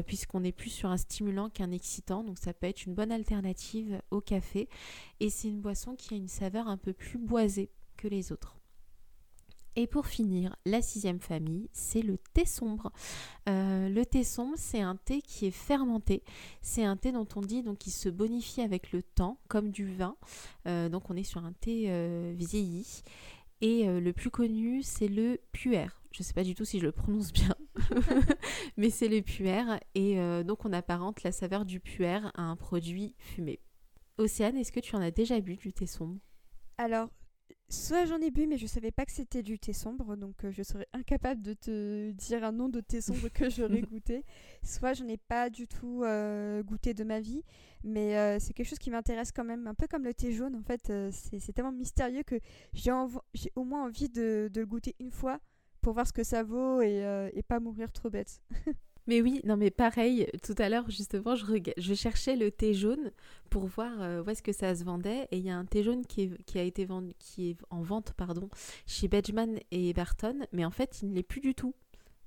puisqu'on 0.06 0.44
est 0.44 0.52
plus 0.52 0.70
sur 0.70 0.90
un 0.90 0.98
stimulant 0.98 1.48
qu'un 1.48 1.70
excitant. 1.70 2.22
Donc 2.24 2.36
ça 2.36 2.52
peut 2.52 2.66
être 2.66 2.84
une 2.84 2.94
bonne 2.94 3.12
alternative 3.12 4.02
au 4.10 4.20
café. 4.20 4.68
Et 5.20 5.30
c'est 5.30 5.48
une 5.48 5.62
boisson 5.62 5.96
qui 5.96 6.12
a 6.12 6.16
une 6.18 6.28
saveur 6.28 6.68
un 6.68 6.76
peu 6.76 6.92
plus 6.92 7.18
boisée 7.18 7.70
que 7.96 8.08
les 8.08 8.32
autres. 8.32 8.57
Et 9.76 9.86
pour 9.86 10.06
finir, 10.06 10.56
la 10.64 10.82
sixième 10.82 11.20
famille, 11.20 11.68
c'est 11.72 12.02
le 12.02 12.18
thé 12.34 12.44
sombre. 12.44 12.92
Euh, 13.48 13.88
le 13.88 14.04
thé 14.04 14.24
sombre, 14.24 14.54
c'est 14.56 14.80
un 14.80 14.96
thé 14.96 15.22
qui 15.22 15.46
est 15.46 15.52
fermenté. 15.52 16.24
C'est 16.62 16.84
un 16.84 16.96
thé 16.96 17.12
dont 17.12 17.28
on 17.36 17.40
dit 17.40 17.62
donc 17.62 17.82
se 17.86 18.08
bonifie 18.08 18.60
avec 18.60 18.92
le 18.92 19.02
temps, 19.02 19.38
comme 19.48 19.70
du 19.70 19.86
vin. 19.94 20.16
Euh, 20.66 20.88
donc 20.88 21.10
on 21.10 21.16
est 21.16 21.22
sur 21.22 21.44
un 21.44 21.52
thé 21.52 21.86
euh, 21.88 22.34
vieilli. 22.36 23.02
Et 23.60 23.86
le 23.86 24.12
plus 24.12 24.30
connu, 24.30 24.82
c'est 24.84 25.08
le 25.08 25.40
puer. 25.50 25.86
Je 26.12 26.22
ne 26.22 26.24
sais 26.24 26.32
pas 26.32 26.44
du 26.44 26.54
tout 26.54 26.64
si 26.64 26.78
je 26.78 26.84
le 26.84 26.92
prononce 26.92 27.32
bien, 27.32 27.56
mais 28.76 28.88
c'est 28.88 29.08
le 29.08 29.20
puer. 29.20 29.64
Et 29.96 30.16
donc 30.44 30.64
on 30.64 30.72
apparente 30.72 31.24
la 31.24 31.32
saveur 31.32 31.64
du 31.64 31.80
puer 31.80 32.20
à 32.34 32.42
un 32.42 32.54
produit 32.54 33.16
fumé. 33.18 33.58
Océane, 34.16 34.56
est-ce 34.56 34.70
que 34.70 34.78
tu 34.78 34.94
en 34.94 35.00
as 35.00 35.10
déjà 35.10 35.40
bu 35.40 35.56
du 35.56 35.72
thé 35.72 35.86
sombre? 35.86 36.20
Alors, 36.76 37.08
soit 37.68 38.06
j'en 38.06 38.18
ai 38.20 38.30
bu, 38.30 38.46
mais 38.46 38.56
je 38.56 38.66
savais 38.66 38.90
pas 38.90 39.04
que 39.04 39.12
c'était 39.12 39.42
du 39.42 39.58
thé 39.58 39.72
sombre, 39.72 40.16
donc 40.16 40.44
euh, 40.44 40.50
je 40.50 40.62
serais 40.62 40.86
incapable 40.92 41.42
de 41.42 41.52
te 41.54 42.10
dire 42.12 42.44
un 42.44 42.52
nom 42.52 42.68
de 42.68 42.80
thé 42.80 43.00
sombre 43.00 43.28
que 43.28 43.50
j'aurais 43.50 43.80
goûté. 43.92 44.24
Soit 44.62 44.94
j'en 44.94 45.06
ai 45.08 45.18
pas 45.18 45.50
du 45.50 45.66
tout 45.66 46.02
euh, 46.02 46.62
goûté 46.62 46.94
de 46.94 47.04
ma 47.04 47.20
vie, 47.20 47.42
mais 47.84 48.16
euh, 48.16 48.38
c'est 48.40 48.52
quelque 48.54 48.68
chose 48.68 48.78
qui 48.78 48.90
m'intéresse 48.90 49.32
quand 49.32 49.44
même, 49.44 49.66
un 49.66 49.74
peu 49.74 49.86
comme 49.86 50.04
le 50.04 50.14
thé 50.14 50.32
jaune. 50.32 50.56
En 50.56 50.62
fait, 50.62 50.90
euh, 50.90 51.10
c'est 51.12 51.52
tellement 51.52 51.72
mystérieux 51.72 52.22
que 52.22 52.36
j'ai 52.72 52.90
au 53.54 53.64
moins 53.64 53.84
envie 53.84 54.08
de, 54.08 54.48
de 54.52 54.60
le 54.60 54.66
goûter 54.66 54.94
une 54.98 55.10
fois 55.10 55.38
pour 55.80 55.92
voir 55.92 56.06
ce 56.06 56.12
que 56.12 56.24
ça 56.24 56.42
vaut 56.42 56.80
et, 56.82 57.30
et 57.32 57.42
pas 57.42 57.60
mourir 57.60 57.92
trop 57.92 58.10
bête. 58.10 58.40
Mais 59.08 59.22
oui, 59.22 59.40
non 59.44 59.56
mais 59.56 59.70
pareil, 59.70 60.28
tout 60.42 60.54
à 60.58 60.68
l'heure 60.68 60.88
justement, 60.90 61.34
je, 61.34 61.46
je 61.78 61.94
cherchais 61.94 62.36
le 62.36 62.50
thé 62.50 62.74
jaune 62.74 63.10
pour 63.48 63.66
voir 63.66 63.90
euh, 64.02 64.22
où 64.22 64.28
est-ce 64.28 64.42
que 64.42 64.52
ça 64.52 64.74
se 64.76 64.84
vendait 64.84 65.26
et 65.30 65.38
il 65.38 65.44
y 65.46 65.50
a 65.50 65.56
un 65.56 65.64
thé 65.64 65.82
jaune 65.82 66.04
qui 66.04 66.24
est, 66.24 66.42
qui 66.44 66.58
a 66.58 66.62
été 66.62 66.84
vendu, 66.84 67.14
qui 67.18 67.48
est 67.48 67.56
en 67.70 67.80
vente 67.80 68.12
pardon, 68.12 68.50
chez 68.86 69.08
Benjamin 69.08 69.54
et 69.70 69.94
Barton, 69.94 70.46
mais 70.52 70.66
en 70.66 70.70
fait 70.70 71.00
il 71.00 71.08
ne 71.08 71.14
l'est 71.14 71.22
plus 71.22 71.40
du 71.40 71.54
tout. 71.54 71.74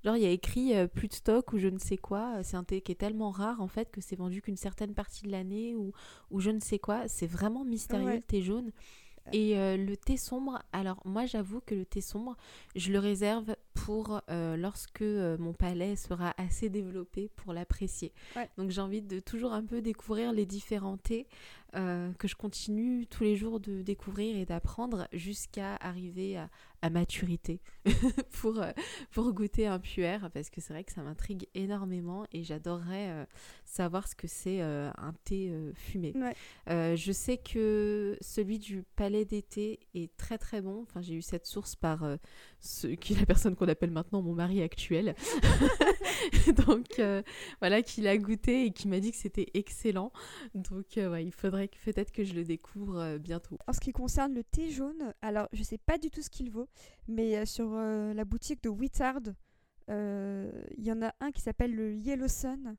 Genre 0.04 0.18
il 0.18 0.24
y 0.24 0.26
a 0.26 0.32
écrit 0.32 0.76
euh, 0.76 0.88
plus 0.88 1.08
de 1.08 1.14
stock 1.14 1.54
ou 1.54 1.60
je 1.60 1.68
ne 1.68 1.78
sais 1.78 1.98
quoi, 1.98 2.42
c'est 2.42 2.58
un 2.58 2.64
thé 2.64 2.82
qui 2.82 2.92
est 2.92 2.96
tellement 2.96 3.30
rare 3.30 3.62
en 3.62 3.68
fait 3.68 3.92
que 3.92 4.02
c'est 4.02 4.16
vendu 4.16 4.42
qu'une 4.42 4.58
certaine 4.58 4.96
partie 4.96 5.22
de 5.22 5.32
l'année 5.32 5.76
ou, 5.76 5.92
ou 6.32 6.40
je 6.40 6.50
ne 6.50 6.60
sais 6.60 6.80
quoi, 6.80 7.08
c'est 7.08 7.28
vraiment 7.28 7.64
mystérieux 7.64 8.16
le 8.16 8.22
thé 8.22 8.42
jaune. 8.42 8.72
Et 9.34 9.58
euh, 9.58 9.78
le 9.78 9.96
thé 9.96 10.18
sombre, 10.18 10.62
alors 10.74 11.00
moi 11.06 11.26
j'avoue 11.26 11.62
que 11.62 11.76
le 11.76 11.86
thé 11.86 12.02
sombre, 12.02 12.36
je 12.76 12.92
le 12.92 13.00
réserve 13.00 13.56
pour 13.86 14.22
euh, 14.30 14.56
lorsque 14.58 15.02
euh, 15.02 15.38
mon 15.40 15.54
palais 15.54 15.96
sera 15.96 16.34
assez 16.38 16.70
développé 16.70 17.30
pour 17.36 17.54
l'apprécier. 17.54 18.14
Donc 18.58 18.70
j'ai 18.70 18.82
envie 18.82 19.02
de 19.02 19.20
toujours 19.20 19.54
un 19.54 19.64
peu 19.64 19.82
découvrir 19.82 20.34
les 20.34 20.46
différents 20.46 20.98
thés 20.98 21.28
que 21.74 22.28
je 22.28 22.36
continue 22.36 23.08
tous 23.08 23.24
les 23.24 23.36
jours 23.36 23.60
de 23.60 23.82
découvrir 23.82 24.36
et 24.36 24.46
d'apprendre 24.46 25.08
jusqu'à 25.14 25.76
arriver 25.76 26.38
à, 26.38 26.50
à 26.82 26.90
maturité 26.90 27.62
pour, 28.42 28.60
euh, 28.60 28.72
pour 29.12 29.32
goûter 29.34 29.68
un 29.68 29.80
puer 29.80 30.18
parce 30.34 30.50
que 30.50 30.62
c'est 30.62 30.74
vrai 30.74 30.84
que 30.84 30.92
ça 30.92 31.04
m'intrigue 31.04 31.48
énormément 31.54 32.26
et 32.32 32.44
j'adorerais 32.44 33.10
euh, 33.10 33.26
savoir 33.66 34.08
ce 34.08 34.16
que 34.16 34.28
c'est 34.28 34.62
euh, 34.62 34.90
un 34.98 35.14
thé 35.24 35.54
fumé. 35.76 36.14
je 36.68 37.12
sais 37.12 37.38
que 37.38 38.18
celui 38.22 38.60
du 38.60 38.84
palais 38.96 39.26
d'été 39.26 39.80
est 39.94 40.16
très 40.18 40.38
très 40.38 40.62
bon. 40.62 40.82
Enfin, 40.82 41.02
j'ai 41.02 41.16
eu 41.16 41.22
cette 41.22 41.46
source 41.46 41.76
par 41.76 42.06
ce, 42.60 42.88
qui 42.96 43.14
est 43.14 43.20
la 43.20 43.26
personne 43.26 43.56
qu'on 43.56 43.68
appelle 43.68 43.92
maintenant 43.92 44.22
mon 44.22 44.34
mari 44.34 44.62
actuel. 44.62 45.16
Donc 46.66 47.02
voilà, 47.60 47.82
qui 47.82 48.02
l'a 48.02 48.18
goûté 48.18 48.66
et 48.66 48.72
qui 48.72 48.88
m'a 48.88 49.00
dit 49.00 49.12
que 49.12 49.18
c'était 49.18 49.48
excellent. 49.54 50.12
Donc 50.56 50.96
il 50.96 51.32
faudrait 51.32 51.61
peut-être 51.68 52.12
que 52.12 52.24
je 52.24 52.34
le 52.34 52.44
découvre 52.44 53.18
bientôt. 53.18 53.58
En 53.68 53.74
ce 53.74 53.80
qui 53.80 53.92
concerne 53.92 54.34
le 54.34 54.44
thé 54.44 54.70
jaune, 54.70 55.14
alors 55.22 55.48
je 55.54 55.64
sais 55.64 55.78
pas 55.78 55.98
du 55.98 56.10
tout 56.10 56.22
ce 56.22 56.30
qu'il 56.30 56.52
vaut. 56.52 56.68
Mais 57.08 57.38
euh, 57.38 57.46
sur 57.46 57.74
euh, 57.74 58.14
la 58.14 58.26
boutique 58.26 58.64
de 58.64 58.70
Wittard, 58.70 59.22
euh, 59.90 60.52
il 60.78 60.84
y 60.84 60.92
en 60.92 61.02
a 61.02 61.14
un 61.20 61.32
qui 61.32 61.42
s'appelle 61.42 61.76
le 61.76 61.94
Yellow 61.94 62.28
Sun, 62.28 62.76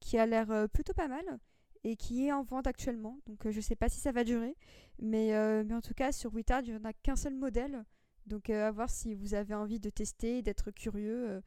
qui 0.00 0.18
a 0.18 0.26
l'air 0.26 0.68
plutôt 0.68 0.92
pas 0.92 1.08
mal 1.08 1.38
et 1.82 1.96
qui 1.96 2.26
est 2.26 2.32
en 2.32 2.42
vente 2.42 2.66
actuellement. 2.66 3.18
Donc 3.26 3.50
je 3.50 3.60
sais 3.60 3.76
pas 3.76 3.88
si 3.88 3.98
ça 3.98 4.12
va 4.12 4.24
durer. 4.24 4.56
Mais, 4.98 5.32
mais 5.64 5.74
en 5.74 5.80
tout 5.80 5.94
cas, 5.94 6.12
sur 6.12 6.34
Wittard, 6.34 6.62
il 6.64 6.72
n'y 6.72 6.78
en 6.78 6.84
a 6.84 6.92
qu'un 6.92 7.16
seul 7.16 7.34
modèle. 7.34 7.84
Donc 8.26 8.50
à 8.50 8.70
voir 8.70 8.90
si 8.90 9.14
vous 9.14 9.34
avez 9.34 9.54
envie 9.54 9.80
de 9.80 9.90
tester, 9.90 10.42
d'être 10.42 10.70
curieux. 10.70 11.42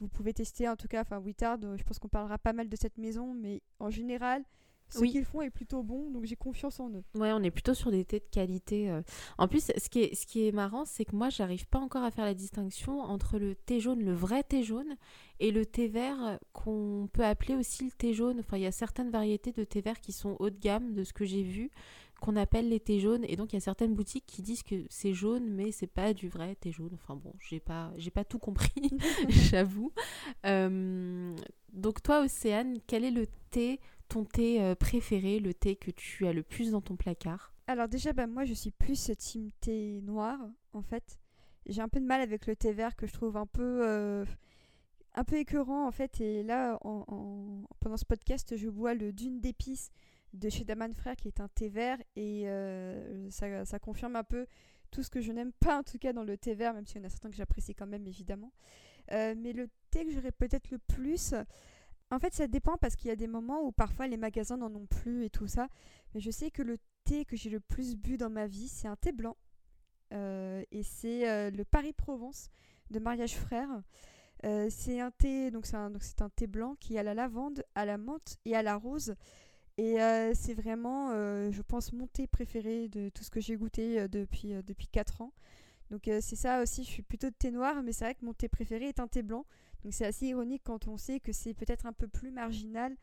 vous 0.00 0.08
pouvez 0.08 0.32
tester 0.32 0.68
en 0.68 0.76
tout 0.76 0.88
cas, 0.88 1.02
enfin 1.02 1.18
Wittard, 1.18 1.58
je 1.76 1.82
pense 1.82 1.98
qu'on 1.98 2.08
parlera 2.08 2.38
pas 2.38 2.52
mal 2.52 2.68
de 2.68 2.76
cette 2.76 2.98
maison, 2.98 3.34
mais 3.34 3.62
en 3.80 3.90
général, 3.90 4.44
ce 4.88 5.04
qu'ils 5.04 5.24
font 5.24 5.42
est 5.42 5.50
plutôt 5.50 5.82
bon, 5.82 6.10
donc 6.10 6.24
j'ai 6.24 6.36
confiance 6.36 6.80
en 6.80 6.90
eux. 6.90 7.04
Ouais, 7.14 7.32
on 7.32 7.42
est 7.42 7.50
plutôt 7.50 7.74
sur 7.74 7.90
des 7.90 8.04
thés 8.04 8.20
de 8.20 8.26
qualité. 8.30 8.90
Euh. 8.90 9.02
En 9.36 9.48
plus, 9.48 9.70
ce 9.76 9.88
qui 9.88 10.02
est, 10.02 10.14
ce 10.14 10.26
qui 10.26 10.46
est 10.46 10.52
marrant, 10.52 10.84
c'est 10.84 11.04
que 11.04 11.14
moi, 11.14 11.28
j'arrive 11.28 11.66
pas 11.66 11.78
encore 11.78 12.02
à 12.02 12.10
faire 12.10 12.24
la 12.24 12.34
distinction 12.34 13.00
entre 13.00 13.38
le 13.38 13.54
thé 13.54 13.80
jaune, 13.80 14.02
le 14.02 14.14
vrai 14.14 14.42
thé 14.42 14.62
jaune, 14.62 14.96
et 15.40 15.50
le 15.50 15.66
thé 15.66 15.88
vert 15.88 16.38
qu'on 16.52 17.08
peut 17.12 17.24
appeler 17.24 17.54
aussi 17.54 17.84
le 17.84 17.90
thé 17.90 18.14
jaune. 18.14 18.40
Enfin, 18.40 18.56
il 18.56 18.62
y 18.62 18.66
a 18.66 18.72
certaines 18.72 19.10
variétés 19.10 19.52
de 19.52 19.64
thé 19.64 19.80
vert 19.80 20.00
qui 20.00 20.12
sont 20.12 20.36
haut 20.38 20.50
de 20.50 20.58
gamme, 20.58 20.94
de 20.94 21.04
ce 21.04 21.12
que 21.12 21.24
j'ai 21.24 21.42
vu, 21.42 21.70
qu'on 22.20 22.36
appelle 22.36 22.68
les 22.68 22.80
thés 22.80 23.00
jaunes. 23.00 23.24
Et 23.28 23.36
donc, 23.36 23.52
il 23.52 23.56
y 23.56 23.58
a 23.58 23.60
certaines 23.60 23.94
boutiques 23.94 24.26
qui 24.26 24.42
disent 24.42 24.62
que 24.62 24.84
c'est 24.88 25.12
jaune, 25.12 25.48
mais 25.48 25.70
c'est 25.72 25.86
pas 25.86 26.12
du 26.14 26.28
vrai 26.28 26.54
thé 26.56 26.72
jaune. 26.72 26.90
Enfin 26.94 27.14
bon, 27.14 27.32
j'ai 27.38 27.60
pas, 27.60 27.92
j'ai 27.96 28.10
pas 28.10 28.24
tout 28.24 28.38
compris, 28.38 28.90
j'avoue. 29.28 29.92
Euh, 30.46 31.34
donc, 31.72 32.02
toi, 32.02 32.22
Océane, 32.24 32.78
quel 32.86 33.04
est 33.04 33.10
le 33.10 33.26
thé 33.50 33.80
ton 34.08 34.24
thé 34.24 34.62
euh, 34.62 34.74
préféré, 34.74 35.38
le 35.38 35.54
thé 35.54 35.76
que 35.76 35.90
tu 35.90 36.26
as 36.26 36.32
le 36.32 36.42
plus 36.42 36.70
dans 36.70 36.80
ton 36.80 36.96
placard 36.96 37.52
Alors 37.66 37.88
déjà, 37.88 38.12
bah, 38.12 38.26
moi 38.26 38.44
je 38.44 38.54
suis 38.54 38.70
plus 38.70 39.10
team 39.18 39.50
thé 39.60 40.00
noir 40.02 40.38
en 40.72 40.82
fait. 40.82 41.18
J'ai 41.66 41.82
un 41.82 41.88
peu 41.88 42.00
de 42.00 42.06
mal 42.06 42.20
avec 42.20 42.46
le 42.46 42.56
thé 42.56 42.72
vert 42.72 42.96
que 42.96 43.06
je 43.06 43.12
trouve 43.12 43.36
un 43.36 43.46
peu, 43.46 43.86
euh, 43.86 44.24
un 45.14 45.24
peu 45.24 45.36
écœurant 45.36 45.86
en 45.86 45.90
fait. 45.90 46.20
Et 46.20 46.42
là, 46.42 46.78
en, 46.82 47.62
pendant 47.80 47.96
ce 47.96 48.06
podcast, 48.06 48.56
je 48.56 48.68
bois 48.68 48.94
le 48.94 49.12
Dune 49.12 49.40
d'épices 49.40 49.90
de 50.32 50.48
chez 50.48 50.64
Daman 50.64 50.92
Frère 50.94 51.16
qui 51.16 51.28
est 51.28 51.40
un 51.40 51.48
thé 51.48 51.68
vert 51.68 51.98
et 52.16 52.48
euh, 52.48 53.28
ça, 53.30 53.78
confirme 53.78 54.16
un 54.16 54.24
peu 54.24 54.46
tout 54.90 55.02
ce 55.02 55.10
que 55.10 55.20
je 55.20 55.32
n'aime 55.32 55.52
pas 55.52 55.78
en 55.78 55.82
tout 55.82 55.98
cas 55.98 56.14
dans 56.14 56.24
le 56.24 56.38
thé 56.38 56.54
vert, 56.54 56.72
même 56.72 56.86
s'il 56.86 56.98
y 56.98 57.04
en 57.04 57.06
a 57.06 57.10
certains 57.10 57.30
que 57.30 57.36
j'apprécie 57.36 57.74
quand 57.74 57.86
même 57.86 58.06
évidemment. 58.06 58.52
mais 59.10 59.52
le 59.52 59.68
thé 59.90 60.06
que 60.06 60.12
j'aurais 60.12 60.32
peut-être 60.32 60.70
le 60.70 60.78
plus, 60.78 61.34
en 62.10 62.18
fait, 62.18 62.34
ça 62.34 62.46
dépend 62.46 62.76
parce 62.78 62.96
qu'il 62.96 63.08
y 63.08 63.12
a 63.12 63.16
des 63.16 63.26
moments 63.26 63.62
où 63.62 63.72
parfois 63.72 64.06
les 64.06 64.16
magasins 64.16 64.56
n'en 64.56 64.74
ont 64.74 64.86
plus 64.86 65.24
et 65.24 65.30
tout 65.30 65.46
ça. 65.46 65.68
Mais 66.14 66.20
je 66.20 66.30
sais 66.30 66.50
que 66.50 66.62
le 66.62 66.78
thé 67.04 67.24
que 67.24 67.36
j'ai 67.36 67.50
le 67.50 67.60
plus 67.60 67.96
bu 67.96 68.16
dans 68.16 68.30
ma 68.30 68.46
vie, 68.46 68.68
c'est 68.68 68.88
un 68.88 68.96
thé 68.96 69.12
blanc. 69.12 69.36
Euh, 70.14 70.62
et 70.70 70.82
c'est 70.82 71.28
euh, 71.28 71.50
le 71.50 71.64
Paris-Provence 71.64 72.50
de 72.90 72.98
Mariage 72.98 73.36
Frère. 73.36 73.68
Euh, 74.44 74.68
c'est 74.70 75.00
un 75.00 75.10
thé, 75.10 75.50
donc 75.50 75.66
c'est 75.66 75.76
un, 75.76 75.90
thé 76.34 76.46
blanc 76.46 76.76
qui 76.80 76.96
a 76.96 77.02
la 77.02 77.12
lavande, 77.12 77.64
à 77.74 77.84
la 77.84 77.98
menthe 77.98 78.36
et 78.44 78.56
à 78.56 78.62
la 78.62 78.76
rose. 78.76 79.14
Et 79.76 79.98
c'est 80.34 80.54
vraiment, 80.54 81.12
je 81.52 81.62
pense, 81.62 81.92
mon 81.92 82.08
thé 82.08 82.26
préféré 82.26 82.88
de 82.88 83.10
tout 83.10 83.22
ce 83.22 83.30
que 83.30 83.38
j'ai 83.38 83.54
goûté 83.54 84.08
depuis, 84.08 84.48
depuis 84.64 84.88
4 84.88 85.22
ans. 85.22 85.32
Donc 85.92 86.10
c'est 86.20 86.34
ça 86.34 86.60
aussi, 86.62 86.82
je 86.82 86.88
suis 86.88 87.02
plutôt 87.04 87.30
de 87.30 87.34
thé 87.34 87.52
noir, 87.52 87.80
mais 87.84 87.92
c'est 87.92 88.04
vrai 88.04 88.16
que 88.16 88.24
mon 88.24 88.34
thé 88.34 88.48
préféré 88.48 88.86
est 88.88 88.98
un 88.98 89.06
thé 89.06 89.22
blanc. 89.22 89.46
Donc 89.84 89.92
c'est 89.92 90.06
assez 90.06 90.26
ironique 90.26 90.62
quand 90.64 90.88
on 90.88 90.96
sait 90.96 91.20
que 91.20 91.32
c'est 91.32 91.54
peut-être 91.54 91.86
un 91.86 91.92
peu 91.92 92.08
plus 92.08 92.30
marginal 92.30 92.96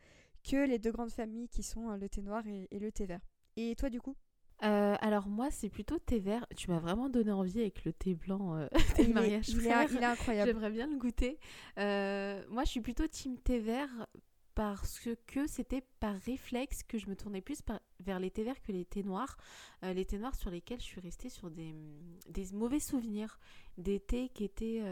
que 0.48 0.66
les 0.66 0.78
deux 0.78 0.92
grandes 0.92 1.10
familles 1.10 1.48
qui 1.48 1.62
sont 1.62 1.90
euh, 1.90 1.96
le 1.96 2.08
thé 2.08 2.22
noir 2.22 2.42
et, 2.46 2.78
le 2.78 2.92
thé 2.92 3.06
vert. 3.06 3.20
Et 3.56 3.74
toi 3.76 3.90
du 3.90 4.00
coup? 4.00 4.16
Euh, 4.62 4.96
alors 5.00 5.28
moi 5.28 5.50
c'est 5.50 5.68
plutôt 5.68 5.98
thé 5.98 6.18
vert. 6.18 6.46
Tu 6.56 6.70
m'as 6.70 6.78
vraiment 6.78 7.08
donné 7.08 7.32
envie 7.32 7.60
avec 7.60 7.84
le 7.84 7.92
thé 7.92 8.14
blanc 8.14 8.56
euh, 8.56 8.68
mariage 9.12 9.48
il, 9.48 9.66
est, 9.66 9.70
il 9.90 9.98
est 9.98 10.04
incroyable. 10.04 10.50
J'aimerais 10.50 10.70
bien 10.70 10.86
le 10.86 10.96
goûter. 10.96 11.38
moi 11.76 12.64
je 12.64 12.70
suis 12.70 12.80
plutôt 12.80 13.06
team 13.06 13.38
thé 13.38 13.58
vert 13.58 14.06
parce 14.54 15.06
que 15.26 15.46
c'était 15.46 15.82
par 16.00 16.14
réflexe 16.20 16.82
que 16.82 16.96
je 16.96 17.10
me 17.10 17.16
tournais 17.16 17.42
plus 17.42 17.58
vers 18.00 18.18
les 18.18 18.30
thés 18.30 18.42
verts 18.42 18.62
que 18.62 18.72
les 18.72 18.86
thés 18.86 19.02
noirs. 19.02 19.36
les 19.82 20.06
thés 20.06 20.18
noirs 20.18 20.34
sur 20.34 20.50
lesquels 20.50 20.80
je 20.80 20.86
suis 20.86 21.00
restée 21.00 21.28
sur 21.28 21.50
des, 21.50 21.74
des 22.30 22.46
mauvais 22.52 22.80
souvenirs. 22.80 23.38
Des 23.76 24.00
thés 24.00 24.30
qui 24.30 24.44
étaient 24.44 24.82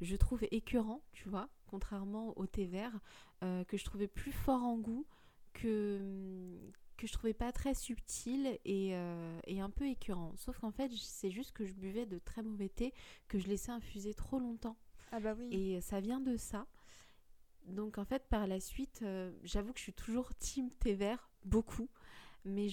je 0.00 0.16
trouve 0.16 0.44
écœurant, 0.50 1.02
tu 1.12 1.28
vois, 1.28 1.48
contrairement 1.66 2.36
au 2.38 2.46
thé 2.46 2.66
vert, 2.66 2.98
euh, 3.42 3.64
que 3.64 3.76
je 3.76 3.84
trouvais 3.84 4.08
plus 4.08 4.32
fort 4.32 4.62
en 4.62 4.76
goût, 4.76 5.06
que, 5.52 6.58
que 6.96 7.06
je 7.06 7.12
trouvais 7.12 7.34
pas 7.34 7.52
très 7.52 7.74
subtil 7.74 8.58
et, 8.64 8.90
euh, 8.94 9.40
et 9.46 9.60
un 9.60 9.70
peu 9.70 9.86
écœurant. 9.86 10.34
Sauf 10.36 10.58
qu'en 10.58 10.70
fait, 10.72 10.90
c'est 10.92 11.30
juste 11.30 11.52
que 11.52 11.64
je 11.64 11.72
buvais 11.72 12.06
de 12.06 12.18
très 12.18 12.42
mauvais 12.42 12.68
thé, 12.68 12.92
que 13.28 13.38
je 13.38 13.48
laissais 13.48 13.72
infuser 13.72 14.14
trop 14.14 14.38
longtemps. 14.38 14.76
Ah 15.12 15.20
bah 15.20 15.34
oui. 15.38 15.48
Et 15.50 15.80
ça 15.80 16.00
vient 16.00 16.20
de 16.20 16.36
ça. 16.36 16.66
Donc 17.66 17.98
en 17.98 18.04
fait, 18.04 18.24
par 18.28 18.46
la 18.46 18.60
suite, 18.60 19.00
euh, 19.02 19.32
j'avoue 19.42 19.72
que 19.72 19.78
je 19.78 19.84
suis 19.84 19.92
toujours 19.92 20.34
team 20.34 20.70
thé 20.70 20.94
vert, 20.94 21.30
beaucoup 21.44 21.88
mais 22.46 22.68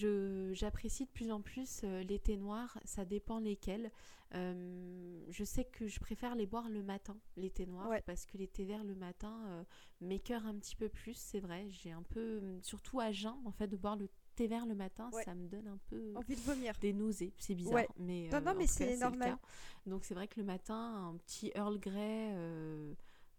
j'apprécie 0.53 1.05
de 1.05 1.09
plus 1.09 1.31
en 1.31 1.41
plus 1.41 1.81
euh, 1.83 2.03
les 2.03 2.19
thés 2.19 2.37
noirs, 2.37 2.79
ça 2.85 3.05
dépend 3.05 3.39
lesquels. 3.39 3.91
Euh, 4.35 5.25
je 5.29 5.43
sais 5.43 5.65
que 5.65 5.87
je 5.87 5.99
préfère 5.99 6.35
les 6.35 6.45
boire 6.45 6.69
le 6.69 6.81
matin, 6.81 7.17
les 7.37 7.49
thés 7.49 7.65
noirs, 7.65 7.91
parce 8.05 8.25
que 8.25 8.37
les 8.37 8.47
thés 8.47 8.65
verts 8.65 8.83
le 8.83 8.95
matin 8.95 9.35
euh, 9.47 9.63
m'écœurent 10.01 10.45
un 10.45 10.55
petit 10.55 10.75
peu 10.75 10.89
plus, 10.89 11.15
c'est 11.15 11.39
vrai. 11.39 11.67
J'ai 11.69 11.91
un 11.91 12.03
peu, 12.03 12.41
surtout 12.61 12.99
à 12.99 13.11
jeun, 13.11 13.35
en 13.45 13.51
fait, 13.51 13.67
de 13.67 13.77
boire 13.77 13.95
le 13.95 14.09
thé 14.35 14.47
vert 14.47 14.65
le 14.65 14.75
matin, 14.75 15.09
ça 15.25 15.35
me 15.35 15.47
donne 15.47 15.67
un 15.67 15.79
peu 15.89 16.13
envie 16.15 16.35
de 16.35 16.41
vomir, 16.41 16.73
des 16.79 16.93
nausées, 16.93 17.33
c'est 17.37 17.53
bizarre, 17.53 17.85
mais 17.97 18.29
non, 18.31 18.41
non 18.41 18.55
mais 18.55 18.67
c'est 18.67 18.97
normal. 18.97 19.37
Donc 19.85 20.05
c'est 20.05 20.15
vrai 20.15 20.27
que 20.27 20.39
le 20.39 20.45
matin, 20.45 21.09
un 21.09 21.17
petit 21.17 21.51
Earl 21.55 21.79
Grey. 21.79 22.35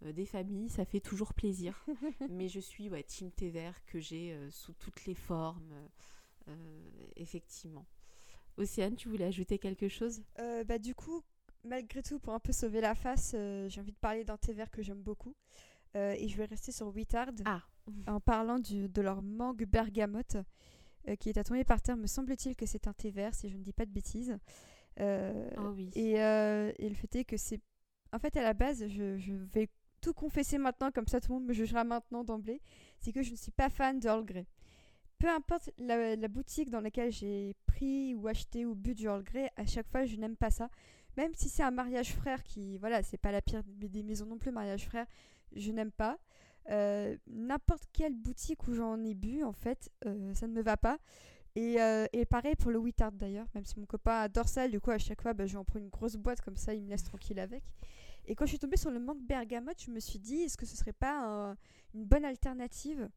des 0.03 0.27
familles, 0.27 0.69
ça 0.69 0.85
fait 0.85 1.01
toujours 1.01 1.33
plaisir. 1.33 1.85
mais 2.31 2.49
je 2.49 2.61
suis 2.61 2.89
ouais, 2.89 3.03
team 3.03 3.31
thé 3.31 3.51
vert 3.51 3.85
que 3.87 3.99
j'ai 3.99 4.37
sous 4.51 4.73
toutes 4.75 5.07
les 5.07 5.15
formes. 5.15 5.89
Euh, 6.49 7.07
effectivement. 7.17 7.87
Océane, 8.57 8.97
tu 8.97 9.09
voulais 9.09 9.25
ajouter 9.25 9.59
quelque 9.59 9.89
chose? 9.89 10.23
Euh, 10.39 10.65
bah, 10.65 10.79
Du 10.79 10.95
coup, 10.95 11.23
malgré 11.65 12.03
tout, 12.03 12.19
pour 12.19 12.35
un 12.35 12.41
peu 12.41 12.53
sauver 12.53 12.81
la 12.81 12.95
face, 12.95 13.33
euh, 13.35 13.69
j'ai 13.69 13.81
envie 13.81 13.93
de 13.93 13.99
parler 13.99 14.25
d'un 14.25 14.37
thé 14.37 14.53
vert 14.53 14.71
que 14.71 14.83
j'aime 14.83 15.03
beaucoup. 15.03 15.35
et 15.95 16.27
je 16.27 16.37
vais 16.37 16.45
rester 16.45 16.73
sur 16.73 16.89
Wittard 16.89 17.31
ah. 17.45 17.63
en 18.09 18.19
parlant 18.19 18.59
du, 18.59 18.89
de 18.89 19.01
leur 19.01 19.23
mangue 19.23 19.65
bergamote 19.65 20.37
qui 21.21 21.29
est 21.29 21.39
à 21.39 21.45
tomber 21.45 21.63
par 21.65 21.81
terre. 21.81 21.97
Me 21.97 22.09
semble-t-il 22.09 22.57
que 22.57 22.67
c'est 22.67 22.89
un 22.89 22.93
thé 22.93 23.11
vert, 23.11 23.33
si 23.35 23.49
je 23.49 23.57
ne 23.57 23.63
dis 23.63 23.73
pas 23.73 23.87
de 23.87 23.93
bêtises. 23.93 24.37
oh 24.99 25.73
oui. 25.73 25.91
et, 25.95 26.15
et, 26.15 26.89
le 26.89 26.95
fait 26.95 27.15
est 27.15 27.25
que 27.25 27.37
c'est. 27.37 27.61
En 28.13 28.19
fait, 28.19 28.37
à 28.37 28.43
la 28.43 28.55
base, 28.55 28.89
je, 28.89 29.19
je, 29.19 29.35
vais 29.35 29.69
tout 30.01 30.15
confesser 30.15 30.59
maintenant, 30.59 30.91
comme 30.91 31.07
ça 31.07 31.21
tout 31.21 31.33
le 31.33 31.39
monde 31.39 31.49
me 31.49 31.53
jugera 31.53 31.85
maintenant 31.85 32.25
d'emblée. 32.25 32.61
C'est 32.99 33.13
que 33.13 33.23
je 33.23 33.31
ne 33.31 33.37
suis 33.37 33.53
pas 33.53 33.71
fan 33.71 34.01
d'Earl 34.01 34.25
Grey 34.25 34.47
peu 35.19 35.29
importe 35.29 35.71
la, 35.79 36.29
boutique 36.29 36.71
dans 36.71 36.81
laquelle 36.81 37.13
j'ai 37.13 37.55
pris 37.67 38.15
ou 38.15 38.27
acheté 38.29 38.67
ou 38.67 38.75
bu 38.75 38.95
du 38.95 39.05
Earl 39.05 39.23
Grey, 39.23 39.51
à 39.57 39.67
chaque 39.67 39.89
fois 39.89 40.05
je 40.05 40.17
n'aime 40.17 40.37
pas 40.37 40.51
ça. 40.51 40.69
Même 41.17 41.33
si 41.35 41.49
c'est 41.49 41.63
un 41.63 41.71
mariage 41.71 42.15
frère 42.15 42.43
qui, 42.43 42.77
voilà, 42.79 43.03
c'est 43.03 43.19
pas 43.19 43.31
la 43.31 43.41
pire 43.41 43.63
des 43.65 44.03
maisons 44.03 44.27
non 44.27 44.37
plus, 44.37 44.51
mariage 44.51 44.87
frère, 44.87 45.07
je 45.55 45.71
n'aime 45.71 45.93
pas. 45.93 46.19
n'importe 47.27 47.85
quelle 47.93 48.15
boutique 48.15 48.67
où 48.67 48.75
j'en 48.75 49.03
ai 49.05 49.15
bu, 49.15 49.45
en 49.45 49.53
fait, 49.53 49.91
ça 50.35 50.47
ne 50.47 50.53
me 50.53 50.63
va 50.63 50.77
pas. 50.77 50.99
Et, 51.57 51.77
et, 52.13 52.25
pareil 52.25 52.57
pour 52.57 52.73
le 52.73 52.79
Wittard 52.79 53.13
d'ailleurs, 53.13 53.47
même 53.55 53.65
si 53.65 53.79
mon 53.79 53.87
copain 53.87 54.23
adore 54.23 54.49
ça, 54.49 54.67
du 54.67 54.81
coup 54.81 54.91
à 54.91 54.99
chaque 54.99 55.23
fois 55.23 55.35
bah, 55.35 55.47
je 55.47 55.53
vais 55.53 55.59
en 55.59 55.65
prendre 55.65 55.85
une 55.85 55.91
grosse 55.91 56.17
boîte 56.17 56.41
comme 56.41 56.57
ça, 56.57 56.75
il 56.75 56.83
me 56.83 56.91
laisse 56.91 57.05
tranquille 57.05 57.39
avec. 57.39 57.63
Et 58.27 58.35
quand 58.35 58.47
je 58.47 58.51
suis 58.51 58.59
tombée 58.59 58.77
sur 58.77 58.91
le 58.91 58.99
manque 58.99 59.23
bergamote, 59.23 59.81
je 59.81 59.91
me 59.91 60.01
suis 60.01 60.19
dit, 60.19 60.43
est-ce 60.43 60.57
que 60.57 60.67
ce 60.67 60.77
serait 60.77 60.93
pas 60.93 61.55
une 61.95 62.05
bonne 62.05 62.25
alternative 62.25 63.09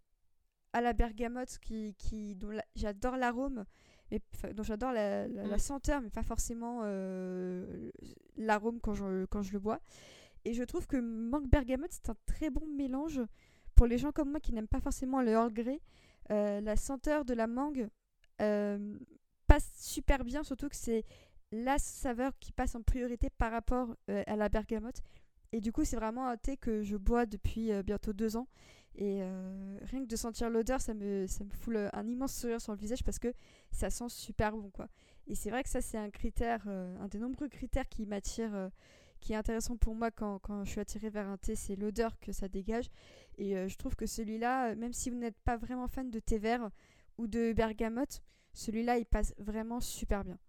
à 0.73 0.81
la 0.81 0.93
bergamote 0.93 1.57
qui, 1.59 1.95
qui, 1.97 2.35
dont 2.35 2.51
j'adore 2.75 3.17
l'arôme, 3.17 3.65
mais 4.11 4.21
dont 4.53 4.63
j'adore 4.63 4.91
la, 4.91 5.27
mm. 5.27 5.57
senteur, 5.57 6.01
mais 6.01 6.09
pas 6.09 6.23
forcément 6.23 6.81
euh, 6.83 7.91
l'arôme 8.37 8.79
quand 8.79 8.93
je, 8.93 9.25
quand 9.25 9.41
je 9.41 9.53
le 9.53 9.59
bois. 9.59 9.79
Et 10.45 10.53
je 10.53 10.63
trouve 10.63 10.87
que 10.87 10.97
mangue 10.97 11.49
bergamote, 11.49 11.91
c'est 11.91 12.09
un 12.09 12.15
très 12.25 12.49
bon 12.49 12.65
mélange 12.67 13.21
pour 13.75 13.85
les 13.85 13.97
gens 13.97 14.11
comme 14.11 14.31
moi 14.31 14.39
qui 14.39 14.53
n'aiment 14.53 14.67
pas 14.67 14.79
forcément 14.79 15.21
le 15.21 15.31
Earl 15.31 15.51
Grey. 15.53 15.81
Euh, 16.31 16.61
la 16.61 16.75
senteur 16.75 17.25
de 17.25 17.33
la 17.33 17.47
mangue 17.47 17.89
euh, 18.41 18.97
passe 19.47 19.71
super 19.77 20.23
bien, 20.23 20.43
surtout 20.43 20.69
que 20.69 20.75
c'est 20.75 21.05
la 21.51 21.77
saveur 21.77 22.37
qui 22.39 22.51
passe 22.51 22.75
en 22.75 22.81
priorité 22.81 23.29
par 23.29 23.51
rapport 23.51 23.95
à 24.07 24.35
la 24.35 24.49
bergamote. 24.49 25.01
Et 25.53 25.61
du 25.61 25.71
coup, 25.71 25.85
c'est 25.85 25.95
vraiment 25.95 26.27
un 26.27 26.35
thé 26.35 26.57
que 26.57 26.83
je 26.83 26.97
bois 26.97 27.25
depuis 27.25 27.71
bientôt 27.83 28.11
deux 28.11 28.35
ans. 28.35 28.47
Et 28.97 29.21
euh, 29.21 29.77
rien 29.83 30.01
que 30.03 30.07
de 30.07 30.15
sentir 30.15 30.49
l'odeur, 30.49 30.81
ça 30.81 30.95
me, 30.95 31.27
ça 31.27 31.43
me 31.43 31.51
fout 31.51 31.75
un 31.93 32.07
immense 32.07 32.33
sourire 32.33 32.59
sur 32.59 32.71
le 32.73 32.79
visage 32.79 33.03
parce 33.03 33.19
que 33.19 33.31
ça 33.71 33.91
sent 33.91 34.09
super 34.09 34.57
bon. 34.57 34.71
quoi. 34.71 34.87
Et 35.27 35.35
c'est 35.35 35.51
vrai 35.51 35.61
que 35.61 35.69
ça, 35.69 35.81
c'est 35.81 35.99
un 35.99 36.09
critère, 36.09 36.63
euh, 36.67 36.97
un 36.99 37.07
des 37.07 37.19
nombreux 37.19 37.47
critères 37.47 37.87
qui 37.87 38.07
m'attire, 38.07 38.55
euh, 38.55 38.69
qui 39.19 39.33
est 39.33 39.35
intéressant 39.35 39.77
pour 39.77 39.93
moi 39.93 40.09
quand, 40.09 40.39
quand 40.39 40.63
je 40.63 40.71
suis 40.71 40.79
attirée 40.79 41.11
vers 41.11 41.27
un 41.27 41.37
thé, 41.37 41.55
c'est 41.55 41.75
l'odeur 41.75 42.19
que 42.19 42.31
ça 42.31 42.47
dégage. 42.47 42.89
Et 43.37 43.67
je 43.67 43.77
trouve 43.77 43.95
que 43.95 44.07
celui-là, 44.07 44.73
même 44.73 44.93
si 44.93 45.11
vous 45.11 45.17
n'êtes 45.17 45.37
pas 45.39 45.57
vraiment 45.57 45.87
fan 45.87 46.09
de 46.09 46.19
thé 46.19 46.39
vert 46.39 46.71
ou 47.19 47.27
de 47.27 47.53
bergamote, 47.53 48.23
celui-là, 48.53 48.97
il 48.97 49.05
passe 49.05 49.35
vraiment 49.37 49.79
super 49.79 50.23
bien. 50.23 50.39